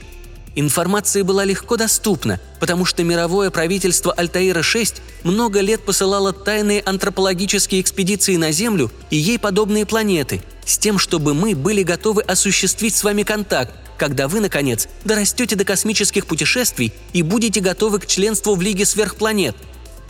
Информация 0.56 1.22
была 1.22 1.44
легко 1.44 1.76
доступна, 1.76 2.40
потому 2.58 2.84
что 2.84 3.04
мировое 3.04 3.50
правительство 3.50 4.12
Альтаира-6 4.12 5.00
много 5.22 5.60
лет 5.60 5.82
посылало 5.82 6.32
тайные 6.32 6.82
антропологические 6.84 7.80
экспедиции 7.80 8.36
на 8.36 8.50
Землю 8.50 8.90
и 9.10 9.16
ей 9.16 9.38
подобные 9.38 9.86
планеты, 9.86 10.42
с 10.64 10.76
тем, 10.76 10.98
чтобы 10.98 11.34
мы 11.34 11.54
были 11.54 11.82
готовы 11.82 12.22
осуществить 12.22 12.96
с 12.96 13.04
вами 13.04 13.22
контакт, 13.22 13.72
когда 13.96 14.26
вы, 14.26 14.40
наконец, 14.40 14.88
дорастете 15.04 15.54
до 15.54 15.64
космических 15.64 16.26
путешествий 16.26 16.92
и 17.12 17.22
будете 17.22 17.60
готовы 17.60 18.00
к 18.00 18.06
членству 18.06 18.54
в 18.56 18.60
Лиге 18.60 18.86
сверхпланет. 18.86 19.54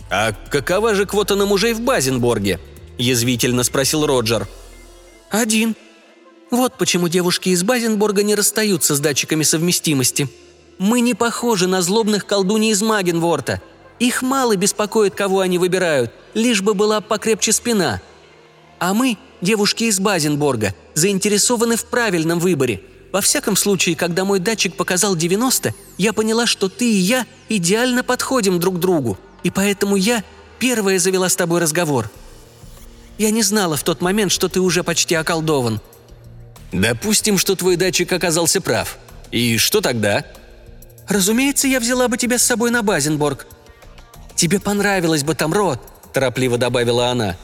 «А 0.09 0.33
какова 0.49 0.95
же 0.95 1.05
квота 1.05 1.35
на 1.35 1.45
мужей 1.45 1.73
в 1.73 1.81
Базенборге?»– 1.81 2.59
язвительно 2.97 3.63
спросил 3.63 4.05
Роджер. 4.05 4.47
«Один. 5.29 5.75
Вот 6.51 6.77
почему 6.77 7.07
девушки 7.07 7.49
из 7.49 7.63
Базенборга 7.63 8.23
не 8.23 8.35
расстаются 8.35 8.95
с 8.95 8.99
датчиками 8.99 9.43
совместимости. 9.43 10.29
Мы 10.77 10.99
не 10.99 11.13
похожи 11.13 11.67
на 11.67 11.81
злобных 11.81 12.25
колдуней 12.25 12.71
из 12.71 12.81
Магенворта. 12.81 13.61
Их 13.99 14.21
мало 14.21 14.55
беспокоит, 14.55 15.15
кого 15.15 15.39
они 15.39 15.57
выбирают, 15.57 16.11
лишь 16.33 16.61
бы 16.61 16.73
была 16.73 17.01
покрепче 17.01 17.51
спина. 17.51 18.01
А 18.79 18.93
мы, 18.93 19.17
девушки 19.41 19.85
из 19.85 19.99
Базенборга, 19.99 20.75
заинтересованы 20.93 21.77
в 21.77 21.85
правильном 21.85 22.39
выборе– 22.39 22.81
во 23.11 23.19
всяком 23.19 23.55
случае, 23.57 23.95
когда 23.95 24.23
мой 24.23 24.39
датчик 24.39 24.75
показал 24.75 25.15
90, 25.15 25.73
я 25.97 26.13
поняла, 26.13 26.45
что 26.45 26.69
ты 26.69 26.89
и 26.89 26.95
я 26.95 27.25
идеально 27.49 28.03
подходим 28.03 28.59
друг 28.59 28.79
другу, 28.79 29.17
и 29.43 29.49
поэтому 29.49 29.97
я 29.97 30.23
первая 30.59 30.97
завела 30.97 31.27
с 31.27 31.35
тобой 31.35 31.59
разговор. 31.59 32.09
Я 33.17 33.31
не 33.31 33.43
знала 33.43 33.75
в 33.75 33.83
тот 33.83 34.01
момент, 34.01 34.31
что 34.31 34.47
ты 34.47 34.59
уже 34.59 34.83
почти 34.83 35.15
околдован». 35.15 35.81
«Допустим, 36.71 37.37
что 37.37 37.55
твой 37.55 37.75
датчик 37.75 38.11
оказался 38.11 38.61
прав. 38.61 38.97
И 39.31 39.57
что 39.57 39.81
тогда?» 39.81 40.25
«Разумеется, 41.07 41.67
я 41.67 41.79
взяла 41.79 42.07
бы 42.07 42.17
тебя 42.17 42.37
с 42.37 42.43
собой 42.43 42.71
на 42.71 42.83
Базенборг». 42.83 43.47
«Тебе 44.35 44.59
понравилось 44.59 45.23
бы 45.23 45.35
там, 45.35 45.53
Рот»,– 45.53 45.79
торопливо 46.13 46.57
добавила 46.57 47.09
она. 47.09 47.35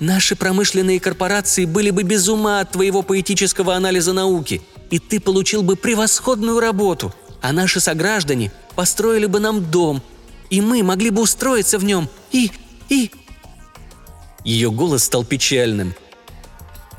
«Наши 0.00 0.36
промышленные 0.36 1.00
корпорации 1.00 1.66
были 1.66 1.90
бы 1.90 2.02
без 2.02 2.28
ума 2.28 2.60
от 2.60 2.72
твоего 2.72 3.02
поэтического 3.02 3.74
анализа 3.74 4.12
науки– 4.12 4.62
и 4.94 5.00
ты 5.00 5.18
получил 5.18 5.64
бы 5.64 5.74
превосходную 5.74 6.60
работу, 6.60 7.12
а 7.40 7.52
наши 7.52 7.80
сограждане 7.80 8.52
построили 8.76 9.26
бы 9.26 9.40
нам 9.40 9.68
дом, 9.68 10.02
и 10.50 10.60
мы 10.60 10.84
могли 10.84 11.10
бы 11.10 11.22
устроиться 11.22 11.78
в 11.78 11.84
нем, 11.84 12.08
и... 12.30 12.52
и...» 12.88 13.10
Ее 14.44 14.70
голос 14.70 15.02
стал 15.02 15.24
печальным. 15.24 15.94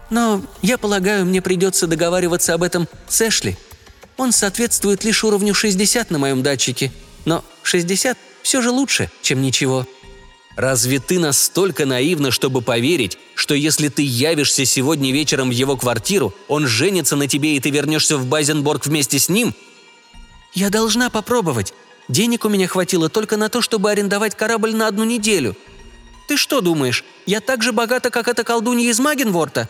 «Но, 0.09 0.43
я 0.61 0.77
полагаю, 0.77 1.25
мне 1.25 1.41
придется 1.41 1.87
договариваться 1.87 2.53
об 2.53 2.63
этом 2.63 2.87
с 3.07 3.21
Эшли. 3.27 3.57
Он 4.17 4.31
соответствует 4.31 5.03
лишь 5.03 5.23
уровню 5.23 5.53
60 5.53 6.11
на 6.11 6.19
моем 6.19 6.43
датчике, 6.43 6.91
но 7.25 7.43
60 7.63 8.17
все 8.43 8.61
же 8.61 8.69
лучше, 8.69 9.09
чем 9.21 9.41
ничего». 9.41 9.87
Разве 10.55 10.99
ты 10.99 11.19
настолько 11.19 11.85
наивна, 11.85 12.31
чтобы 12.31 12.61
поверить, 12.61 13.17
что 13.35 13.53
если 13.53 13.89
ты 13.89 14.03
явишься 14.03 14.63
сегодня 14.63 15.11
вечером 15.11 15.49
в 15.49 15.51
его 15.51 15.75
квартиру, 15.75 16.33
он 16.47 16.65
женится 16.65 17.17
на 17.17 17.27
тебе 17.27 17.57
и 17.57 17.59
ты 17.59 17.69
вернешься 17.71 18.17
в 18.17 18.25
Байзенборг 18.25 18.85
вместе 18.85 19.19
с 19.19 19.27
ним? 19.27 19.53
Я 20.53 20.69
должна 20.69 21.09
попробовать. 21.09 21.73
Денег 22.07 22.45
у 22.45 22.49
меня 22.49 22.67
хватило 22.67 23.09
только 23.09 23.35
на 23.35 23.49
то, 23.49 23.61
чтобы 23.61 23.91
арендовать 23.91 24.35
корабль 24.35 24.73
на 24.73 24.87
одну 24.87 25.03
неделю. 25.03 25.57
Ты 26.29 26.37
что 26.37 26.61
думаешь, 26.61 27.03
я 27.25 27.41
так 27.41 27.61
же 27.61 27.73
богата, 27.73 28.09
как 28.09 28.27
эта 28.29 28.43
колдунья 28.43 28.89
из 28.89 28.99
Магенворта?» 28.99 29.69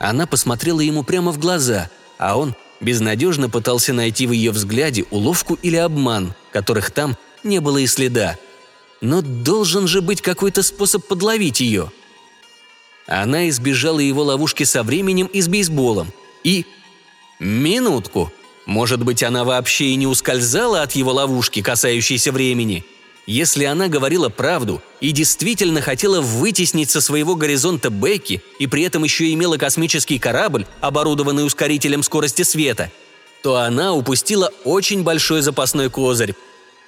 Она 0.00 0.26
посмотрела 0.26 0.80
ему 0.80 1.04
прямо 1.04 1.30
в 1.30 1.38
глаза, 1.38 1.88
а 2.18 2.36
он 2.36 2.56
безнадежно 2.80 3.48
пытался 3.48 3.92
найти 3.92 4.26
в 4.26 4.32
ее 4.32 4.50
взгляде 4.50 5.04
уловку 5.10 5.54
или 5.62 5.76
обман, 5.76 6.34
которых 6.50 6.90
там 6.90 7.16
не 7.44 7.60
было 7.60 7.78
и 7.78 7.86
следа– 7.86 8.36
но 9.00 9.22
должен 9.22 9.86
же 9.86 10.02
быть 10.02 10.20
какой-то 10.20 10.62
способ 10.62 11.06
подловить 11.06 11.60
ее. 11.60 11.90
Она 13.06 13.48
избежала 13.48 13.98
его 13.98 14.22
ловушки 14.22 14.64
со 14.64 14.82
временем 14.82 15.26
и 15.26 15.40
с 15.40 15.48
бейсболом. 15.48 16.12
И... 16.44 16.66
Минутку. 17.38 18.30
Может 18.66 19.02
быть, 19.02 19.22
она 19.22 19.44
вообще 19.44 19.86
и 19.86 19.96
не 19.96 20.06
ускользала 20.06 20.82
от 20.82 20.92
его 20.92 21.12
ловушки, 21.12 21.62
касающейся 21.62 22.30
времени. 22.30 22.84
Если 23.26 23.64
она 23.64 23.88
говорила 23.88 24.28
правду 24.28 24.82
и 25.00 25.12
действительно 25.12 25.80
хотела 25.80 26.20
вытеснить 26.20 26.90
со 26.90 27.00
своего 27.00 27.36
горизонта 27.36 27.90
Бекки 27.90 28.42
и 28.58 28.66
при 28.66 28.82
этом 28.82 29.04
еще 29.04 29.32
имела 29.32 29.56
космический 29.56 30.18
корабль, 30.18 30.66
оборудованный 30.80 31.44
ускорителем 31.46 32.02
скорости 32.02 32.42
света, 32.42 32.90
то 33.42 33.56
она 33.56 33.94
упустила 33.94 34.52
очень 34.64 35.02
большой 35.02 35.42
запасной 35.42 35.90
козырь. 35.90 36.34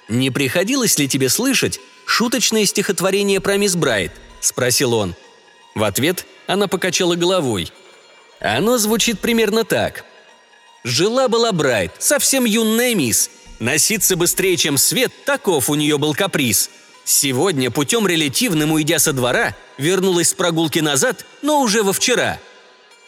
Не 0.09 0.31
приходилось 0.31 0.97
ли 0.99 1.07
тебе 1.07 1.29
слышать, 1.29 1.79
шуточное 2.05 2.65
стихотворение 2.65 3.39
про 3.39 3.57
мисс 3.57 3.75
Брайт?»– 3.75 4.11
спросил 4.41 4.93
он. 4.93 5.15
В 5.75 5.83
ответ 5.83 6.25
она 6.45 6.67
покачала 6.67 7.15
головой. 7.15 7.71
Оно 8.39 8.77
звучит 8.77 9.19
примерно 9.19 9.63
так. 9.63 10.03
«Жила-была 10.83 11.51
Брайт, 11.53 11.93
совсем 11.99 12.43
юная 12.43 12.93
мисс. 12.93 13.29
Носиться 13.59 14.15
быстрее, 14.15 14.57
чем 14.57 14.77
свет, 14.77 15.11
таков 15.25 15.69
у 15.69 15.75
нее 15.75 15.97
был 15.97 16.13
каприз. 16.13 16.69
Сегодня 17.05 17.69
путем 17.69 18.07
релятивным, 18.07 18.71
уйдя 18.71 18.99
со 18.99 19.13
двора, 19.13 19.55
вернулась 19.77 20.29
с 20.29 20.33
прогулки 20.33 20.79
назад, 20.79 21.25
но 21.41 21.61
уже 21.61 21.83
во 21.83 21.93
вчера. 21.93 22.39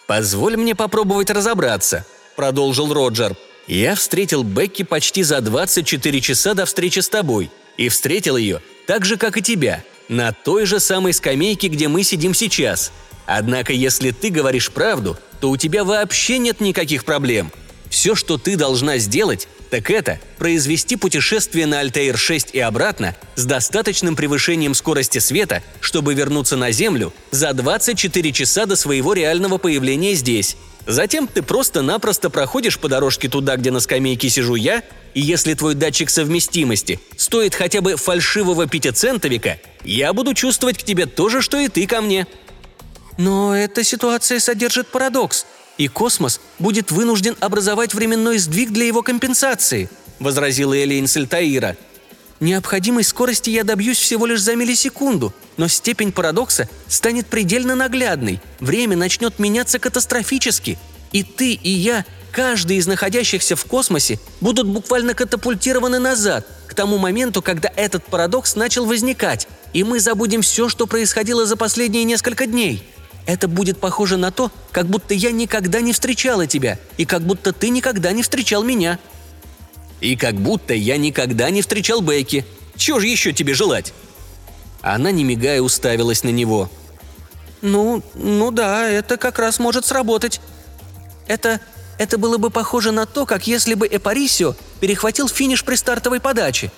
«Позволь 0.08 0.58
мне 0.58 0.76
попробовать 0.76 1.30
разобраться»,– 1.30 2.06
продолжил 2.36 2.94
Роджер. 2.94 3.36
«Я 3.68 3.96
встретил 3.96 4.44
Бекки 4.44 4.84
почти 4.84 5.24
за 5.24 5.42
24 5.42 6.22
часа 6.22 6.54
до 6.54 6.66
встречи 6.66 7.00
с 7.00 7.10
тобой, 7.10 7.50
и 7.78 7.90
встретил 7.90 8.38
ее 8.38 8.62
так 8.86 9.06
же, 9.06 9.18
как 9.18 9.38
и 9.38 9.42
тебя, 9.42 9.84
на 10.08 10.32
той 10.32 10.66
же 10.66 10.80
самой 10.80 11.14
скамейке, 11.14 11.68
где 11.68 11.88
мы 11.88 12.04
сидим 12.04 12.34
сейчас. 12.34 12.92
Однако, 13.26 13.74
если 13.74 14.12
ты 14.12 14.30
говоришь 14.30 14.72
правду, 14.72 15.18
то 15.40 15.50
у 15.50 15.58
тебя 15.58 15.84
вообще 15.84 16.38
нет 16.38 16.62
никаких 16.62 17.06
проблем. 17.06 17.52
Все, 17.90 18.14
что 18.14 18.38
ты 18.38 18.56
должна 18.56 18.98
сделать, 18.98 19.48
так 19.76 19.92
это 19.92 20.22
произвести 20.38 20.96
путешествие 20.96 21.66
на 21.66 21.82
Альтаир-6 21.82 22.52
и 22.54 22.60
обратно 22.62 23.14
с 23.36 23.44
достаточным 23.44 24.16
превышением 24.16 24.74
скорости 24.74 25.18
света, 25.18 25.62
чтобы 25.82 26.14
вернуться 26.14 26.56
на 26.56 26.72
Землю 26.72 27.14
за 27.32 27.52
24 27.52 28.32
часа 28.32 28.66
до 28.68 28.78
своего 28.78 29.12
реального 29.12 29.58
появления 29.58 30.14
здесь. 30.14 30.56
Затем 30.88 31.28
ты 31.28 31.42
просто-напросто 31.42 32.30
проходишь 32.30 32.80
по 32.80 32.88
дорожке 32.88 33.28
туда, 33.28 33.58
где 33.58 33.70
на 33.70 33.82
скамейке 33.82 34.30
сижу 34.30 34.56
я, 34.56 34.82
и 35.14 35.20
если 35.20 35.54
твой 35.56 35.76
датчик 35.76 36.10
совместимости 36.10 37.02
стоит 37.18 37.54
хотя 37.54 37.82
бы 37.82 37.98
фальшивого 37.98 38.68
пятицентовика, 38.68 39.58
я 39.84 40.14
буду 40.14 40.34
чувствовать 40.34 40.78
к 40.78 40.84
тебе 40.84 41.06
то 41.06 41.28
же, 41.28 41.42
что 41.42 41.60
и 41.60 41.68
ты 41.68 41.86
ко 41.86 42.00
мне». 42.00 42.28
«Но 43.18 43.54
эта 43.54 43.84
ситуация 43.84 44.40
содержит 44.40 44.88
парадокс, 44.88 45.46
и 45.78 45.88
космос 45.88 46.40
будет 46.60 46.92
вынужден 46.92 47.36
образовать 47.40 47.94
временной 47.94 48.38
сдвиг 48.38 48.72
для 48.72 48.86
его 48.86 49.02
компенсации»,– 49.02 49.90
возразила 50.20 50.74
Элейн 50.82 51.08
Сальтаира. 51.08 51.78
«Необходимой 52.40 53.04
скорости 53.04 53.50
я 53.50 53.64
добьюсь 53.64 53.98
всего 53.98 54.26
лишь 54.26 54.42
за 54.42 54.56
миллисекунду, 54.56 55.34
но 55.58 55.68
степень 55.68 56.12
парадокса 56.12 56.68
станет 56.88 57.28
предельно 57.28 57.76
наглядной, 57.76 58.42
время 58.60 58.98
начнет 58.98 59.40
меняться 59.40 59.80
катастрофически, 59.80 60.78
и 61.12 61.24
ты, 61.24 61.54
и 61.54 61.70
я 61.70 62.06
Каждый 62.36 62.76
из 62.76 62.86
находящихся 62.86 63.56
в 63.56 63.64
космосе 63.64 64.20
будут 64.42 64.68
буквально 64.68 65.14
катапультированы 65.14 66.00
назад, 66.00 66.46
к 66.68 66.74
тому 66.74 66.98
моменту, 66.98 67.42
когда 67.42 67.72
этот 67.78 68.04
парадокс 68.04 68.58
начал 68.58 68.86
возникать, 68.86 69.48
и 69.72 69.86
мы 69.86 70.02
забудем 70.02 70.42
все, 70.42 70.68
что 70.68 70.86
происходило 70.86 71.46
за 71.46 71.56
последние 71.56 72.04
несколько 72.04 72.46
дней. 72.46 72.84
Это 73.26 73.48
будет 73.48 73.80
похоже 73.80 74.18
на 74.18 74.32
то, 74.32 74.52
как 74.72 74.86
будто 74.86 75.14
я 75.14 75.32
никогда 75.32 75.82
не 75.82 75.94
встречала 75.94 76.46
тебя, 76.46 76.78
и 76.98 77.06
как 77.06 77.24
будто 77.24 77.54
ты 77.54 77.70
никогда 77.70 78.12
не 78.12 78.22
встречал 78.22 78.64
меня. 78.64 79.00
И 80.00 80.16
как 80.16 80.36
будто 80.36 80.74
я 80.74 80.98
никогда 80.98 81.50
не 81.50 81.62
встречал 81.62 82.02
Бекки. 82.02 82.46
Чего 82.76 83.00
же 83.00 83.08
еще 83.08 83.34
тебе 83.34 83.54
желать?» 83.54 83.94
Она, 84.82 85.10
не 85.10 85.24
мигая, 85.24 85.62
уставилась 85.62 86.24
на 86.24 86.30
него. 86.30 86.70
«Ну, 87.62 88.04
ну 88.14 88.52
да, 88.52 88.88
это 88.88 89.18
как 89.18 89.40
раз 89.40 89.58
может 89.58 89.86
сработать. 89.86 90.40
Это, 91.28 91.60
это 91.98 92.20
было 92.20 92.38
бы 92.38 92.52
похоже 92.52 92.92
на 92.92 93.08
то, 93.08 93.26
как 93.26 93.48
если 93.48 93.74
бы 93.74 93.88
Эпарисио 93.88 94.56
перехватил 94.80 95.28
финиш 95.28 95.64
при 95.64 95.76
стартовой 95.76 96.20
подаче. 96.20 96.72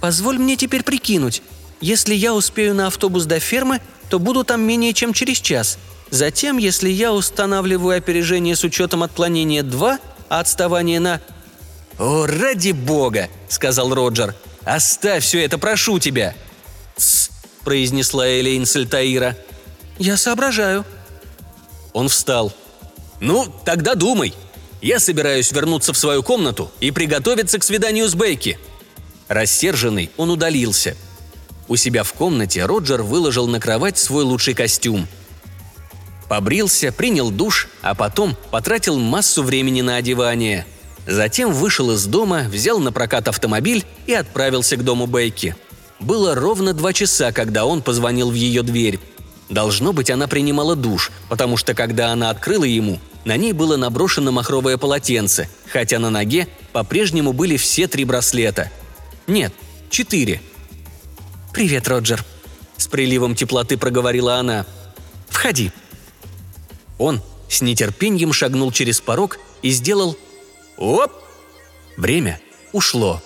Позволь 0.00 0.38
мне 0.38 0.56
теперь 0.56 0.84
прикинуть. 0.84 1.42
Если 1.82 2.14
я 2.14 2.32
успею 2.32 2.76
на 2.76 2.86
автобус 2.86 3.24
до 3.24 3.40
фермы, 3.40 3.80
то 4.08 4.20
буду 4.20 4.44
там 4.44 4.62
менее 4.62 4.94
чем 4.94 5.12
через 5.12 5.38
час. 5.38 5.78
Затем, 6.10 6.56
если 6.56 6.88
я 6.88 7.12
устанавливаю 7.12 7.98
опережение 7.98 8.54
с 8.54 8.62
учетом 8.62 9.02
отклонения 9.02 9.64
2, 9.64 9.98
а 10.28 10.40
отставание 10.40 11.00
на... 11.00 11.20
«О, 11.98 12.26
ради 12.26 12.70
бога!»— 12.70 13.28
сказал 13.48 13.92
Роджер. 13.92 14.34
«Оставь 14.64 15.24
все 15.24 15.44
это, 15.44 15.58
прошу 15.58 15.98
тебя!» 15.98 16.34
«Тсс!»— 16.96 17.30
произнесла 17.64 18.28
Элейн 18.28 18.64
Сальтаира. 18.64 19.36
«Я 19.98 20.16
соображаю». 20.16 20.84
Он 21.92 22.08
встал. 22.08 22.52
«Ну, 23.18 23.52
тогда 23.64 23.96
думай. 23.96 24.34
Я 24.80 25.00
собираюсь 25.00 25.50
вернуться 25.50 25.92
в 25.92 25.98
свою 25.98 26.22
комнату 26.22 26.70
и 26.78 26.92
приготовиться 26.92 27.58
к 27.58 27.64
свиданию 27.64 28.08
с 28.08 28.14
Бейки». 28.14 28.56
Рассерженный, 29.26 30.10
он 30.16 30.30
удалился. 30.30 30.96
У 31.72 31.76
себя 31.76 32.02
в 32.02 32.12
комнате 32.12 32.66
Роджер 32.66 33.02
выложил 33.02 33.48
на 33.48 33.58
кровать 33.58 33.96
свой 33.96 34.24
лучший 34.24 34.52
костюм. 34.52 35.08
Побрился, 36.28 36.92
принял 36.92 37.30
душ, 37.30 37.66
а 37.80 37.94
потом 37.94 38.36
потратил 38.50 38.98
массу 38.98 39.42
времени 39.42 39.80
на 39.80 39.96
одевание. 39.96 40.66
Затем 41.06 41.50
вышел 41.50 41.90
из 41.92 42.04
дома, 42.04 42.42
взял 42.42 42.78
на 42.78 42.92
прокат 42.92 43.26
автомобиль 43.26 43.86
и 44.06 44.12
отправился 44.12 44.76
к 44.76 44.84
дому 44.84 45.06
Бейки. 45.06 45.56
Было 45.98 46.34
ровно 46.34 46.74
два 46.74 46.92
часа, 46.92 47.32
когда 47.32 47.64
он 47.64 47.80
позвонил 47.80 48.30
в 48.30 48.34
ее 48.34 48.62
дверь. 48.62 49.00
Должно 49.48 49.94
быть, 49.94 50.10
она 50.10 50.26
принимала 50.26 50.76
душ, 50.76 51.10
потому 51.30 51.56
что 51.56 51.72
когда 51.72 52.12
она 52.12 52.28
открыла 52.28 52.64
ему, 52.64 53.00
на 53.24 53.38
ней 53.38 53.54
было 53.54 53.78
наброшено 53.78 54.30
махровое 54.30 54.76
полотенце, 54.76 55.48
хотя 55.72 55.98
на 55.98 56.10
ноге 56.10 56.48
по-прежнему 56.74 57.32
были 57.32 57.56
все 57.56 57.88
три 57.88 58.04
браслета. 58.04 58.70
Нет, 59.26 59.54
четыре. 59.88 60.42
«Привет, 61.52 61.86
Роджер»,— 61.86 62.24
с 62.78 62.86
приливом 62.88 63.34
теплоты 63.34 63.76
проговорила 63.76 64.36
она. 64.36 64.64
«Входи». 65.28 65.70
Он 66.98 67.20
с 67.48 67.60
нетерпением 67.60 68.32
шагнул 68.32 68.72
через 68.72 69.00
порог 69.00 69.38
и 69.60 69.70
сделал 69.70 70.16
«Оп!». 70.78 71.12
Время 71.96 72.40
ушло. 72.72 73.22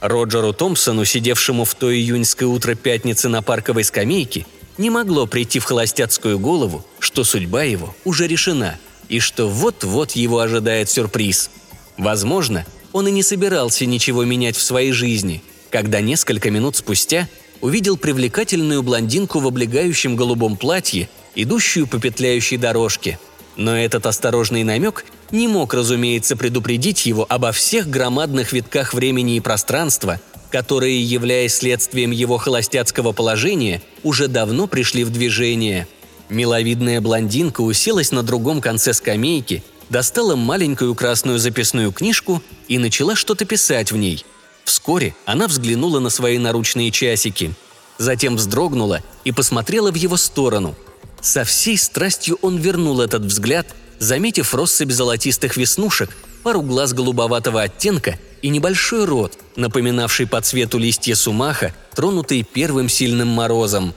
Роджеру 0.00 0.52
Томпсону, 0.52 1.04
сидевшему 1.04 1.64
в 1.64 1.74
то 1.74 1.94
июньское 1.94 2.48
утро 2.48 2.74
пятницы 2.74 3.28
на 3.28 3.42
парковой 3.42 3.84
скамейке, 3.84 4.46
не 4.76 4.90
могло 4.90 5.26
прийти 5.26 5.58
в 5.58 5.64
холостяцкую 5.64 6.38
голову, 6.38 6.84
что 6.98 7.24
судьба 7.24 7.64
его 7.64 7.94
уже 8.04 8.26
решена, 8.26 8.78
и 9.08 9.20
что 9.20 9.48
вот-вот 9.48 10.12
его 10.12 10.40
ожидает 10.40 10.88
сюрприз. 10.88 11.50
Возможно, 11.96 12.64
он 12.92 13.08
и 13.08 13.10
не 13.10 13.22
собирался 13.22 13.86
ничего 13.86 14.24
менять 14.24 14.56
в 14.56 14.62
своей 14.62 14.92
жизни, 14.92 15.42
когда 15.70 16.00
несколько 16.00 16.50
минут 16.50 16.76
спустя 16.76 17.28
увидел 17.60 17.96
привлекательную 17.96 18.82
блондинку 18.82 19.40
в 19.40 19.46
облегающем 19.46 20.16
голубом 20.16 20.56
платье, 20.56 21.08
идущую 21.34 21.86
по 21.86 21.98
петляющей 21.98 22.56
дорожке. 22.56 23.18
Но 23.56 23.76
этот 23.76 24.06
осторожный 24.06 24.62
намек 24.62 25.04
не 25.32 25.48
мог, 25.48 25.74
разумеется, 25.74 26.36
предупредить 26.36 27.06
его 27.06 27.26
обо 27.28 27.52
всех 27.52 27.90
громадных 27.90 28.52
витках 28.52 28.94
времени 28.94 29.36
и 29.36 29.40
пространства, 29.40 30.20
которые, 30.50 31.02
являясь 31.02 31.56
следствием 31.56 32.10
его 32.12 32.38
холостяцкого 32.38 33.12
положения, 33.12 33.82
уже 34.02 34.28
давно 34.28 34.66
пришли 34.66 35.04
в 35.04 35.10
движение. 35.10 35.88
Миловидная 36.28 37.00
блондинка 37.00 37.60
уселась 37.62 38.12
на 38.12 38.22
другом 38.22 38.60
конце 38.60 38.92
скамейки, 38.92 39.64
достала 39.90 40.36
маленькую 40.36 40.94
красную 40.94 41.38
записную 41.38 41.92
книжку 41.92 42.42
и 42.68 42.78
начала 42.78 43.16
что-то 43.16 43.44
писать 43.44 43.92
в 43.92 43.96
ней. 43.96 44.24
Вскоре 44.64 45.14
она 45.24 45.48
взглянула 45.48 45.98
на 45.98 46.10
свои 46.10 46.38
наручные 46.38 46.90
часики. 46.90 47.54
Затем 47.96 48.36
вздрогнула 48.36 49.02
и 49.24 49.32
посмотрела 49.32 49.90
в 49.90 49.96
его 49.96 50.16
сторону. 50.16 50.76
Со 51.20 51.44
всей 51.44 51.76
страстью 51.78 52.38
он 52.42 52.58
вернул 52.58 53.00
этот 53.00 53.22
взгляд, 53.22 53.74
заметив 53.98 54.54
россыпь 54.54 54.92
золотистых 54.92 55.56
веснушек, 55.56 56.16
пару 56.42 56.62
глаз 56.62 56.92
голубоватого 56.92 57.62
оттенка 57.62 58.18
и 58.42 58.48
небольшой 58.50 59.04
рот, 59.04 59.38
напоминавший 59.56 60.26
по 60.26 60.40
цвету 60.40 60.78
листья 60.78 61.14
сумаха, 61.14 61.74
тронутые 61.94 62.44
первым 62.44 62.88
сильным 62.88 63.28
морозом. 63.28 63.94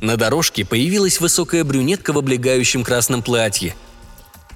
На 0.00 0.16
дорожке 0.16 0.64
появилась 0.64 1.20
высокая 1.20 1.62
брюнетка 1.62 2.12
в 2.12 2.18
облегающем 2.18 2.82
красном 2.82 3.22
платье. 3.22 3.76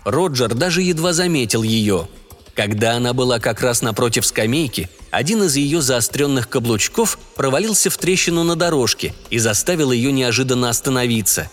Роджер 0.07 0.55
даже 0.55 0.83
едва 0.83 1.13
заметил 1.13 1.65
ее. 1.65 2.09
Когда 2.55 2.93
она 2.95 3.13
была 3.13 3.41
как 3.41 3.61
раз 3.61 3.83
напротив 3.83 4.25
скамейки, 4.25 4.89
один 5.11 5.43
из 5.43 5.57
ее 5.57 5.83
заостренных 5.83 6.49
каблучков 6.49 7.19
провалился 7.35 7.91
в 7.91 7.99
трещину 7.99 8.45
на 8.45 8.55
дорожке 8.55 9.15
и 9.31 9.41
заставил 9.41 9.91
ее 9.91 10.13
неожиданно 10.13 10.71
остановиться. 10.71 11.51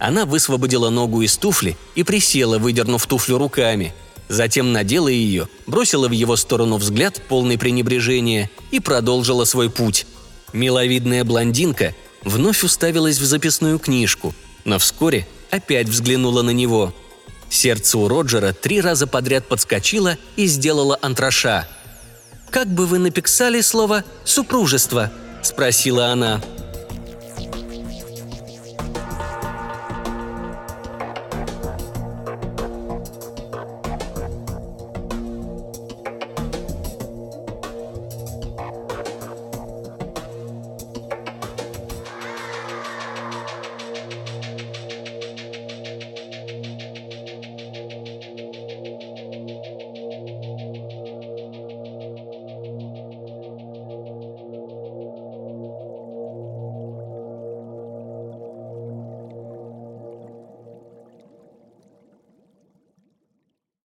Она 0.00 0.26
высвободила 0.26 0.90
ногу 0.90 1.22
из 1.22 1.36
туфли 1.36 1.76
и 1.94 2.02
присела, 2.02 2.58
выдернув 2.58 3.06
туфлю 3.06 3.38
руками. 3.38 3.94
Затем 4.28 4.72
надела 4.72 5.06
ее, 5.06 5.48
бросила 5.68 6.08
в 6.08 6.12
его 6.12 6.34
сторону 6.34 6.78
взгляд, 6.78 7.22
полный 7.28 7.56
пренебрежения, 7.56 8.50
и 8.72 8.80
продолжила 8.80 9.44
свой 9.44 9.70
путь. 9.70 10.06
Миловидная 10.52 11.22
блондинка 11.22 11.94
вновь 12.24 12.64
уставилась 12.64 13.18
в 13.18 13.24
записную 13.24 13.78
книжку, 13.78 14.34
но 14.64 14.80
вскоре 14.80 15.24
опять 15.52 15.88
взглянула 15.88 16.42
на 16.42 16.50
него. 16.50 16.92
Сердце 17.52 17.98
у 17.98 18.08
Роджера 18.08 18.54
три 18.54 18.80
раза 18.80 19.06
подряд 19.06 19.46
подскочило 19.46 20.16
и 20.36 20.46
сделало 20.46 20.98
антраша. 21.02 21.68
«Как 22.50 22.66
бы 22.66 22.86
вы 22.86 22.98
написали 22.98 23.60
слово 23.60 24.04
«супружество»?»– 24.24 25.12
спросила 25.42 26.06
она.– 26.06 26.40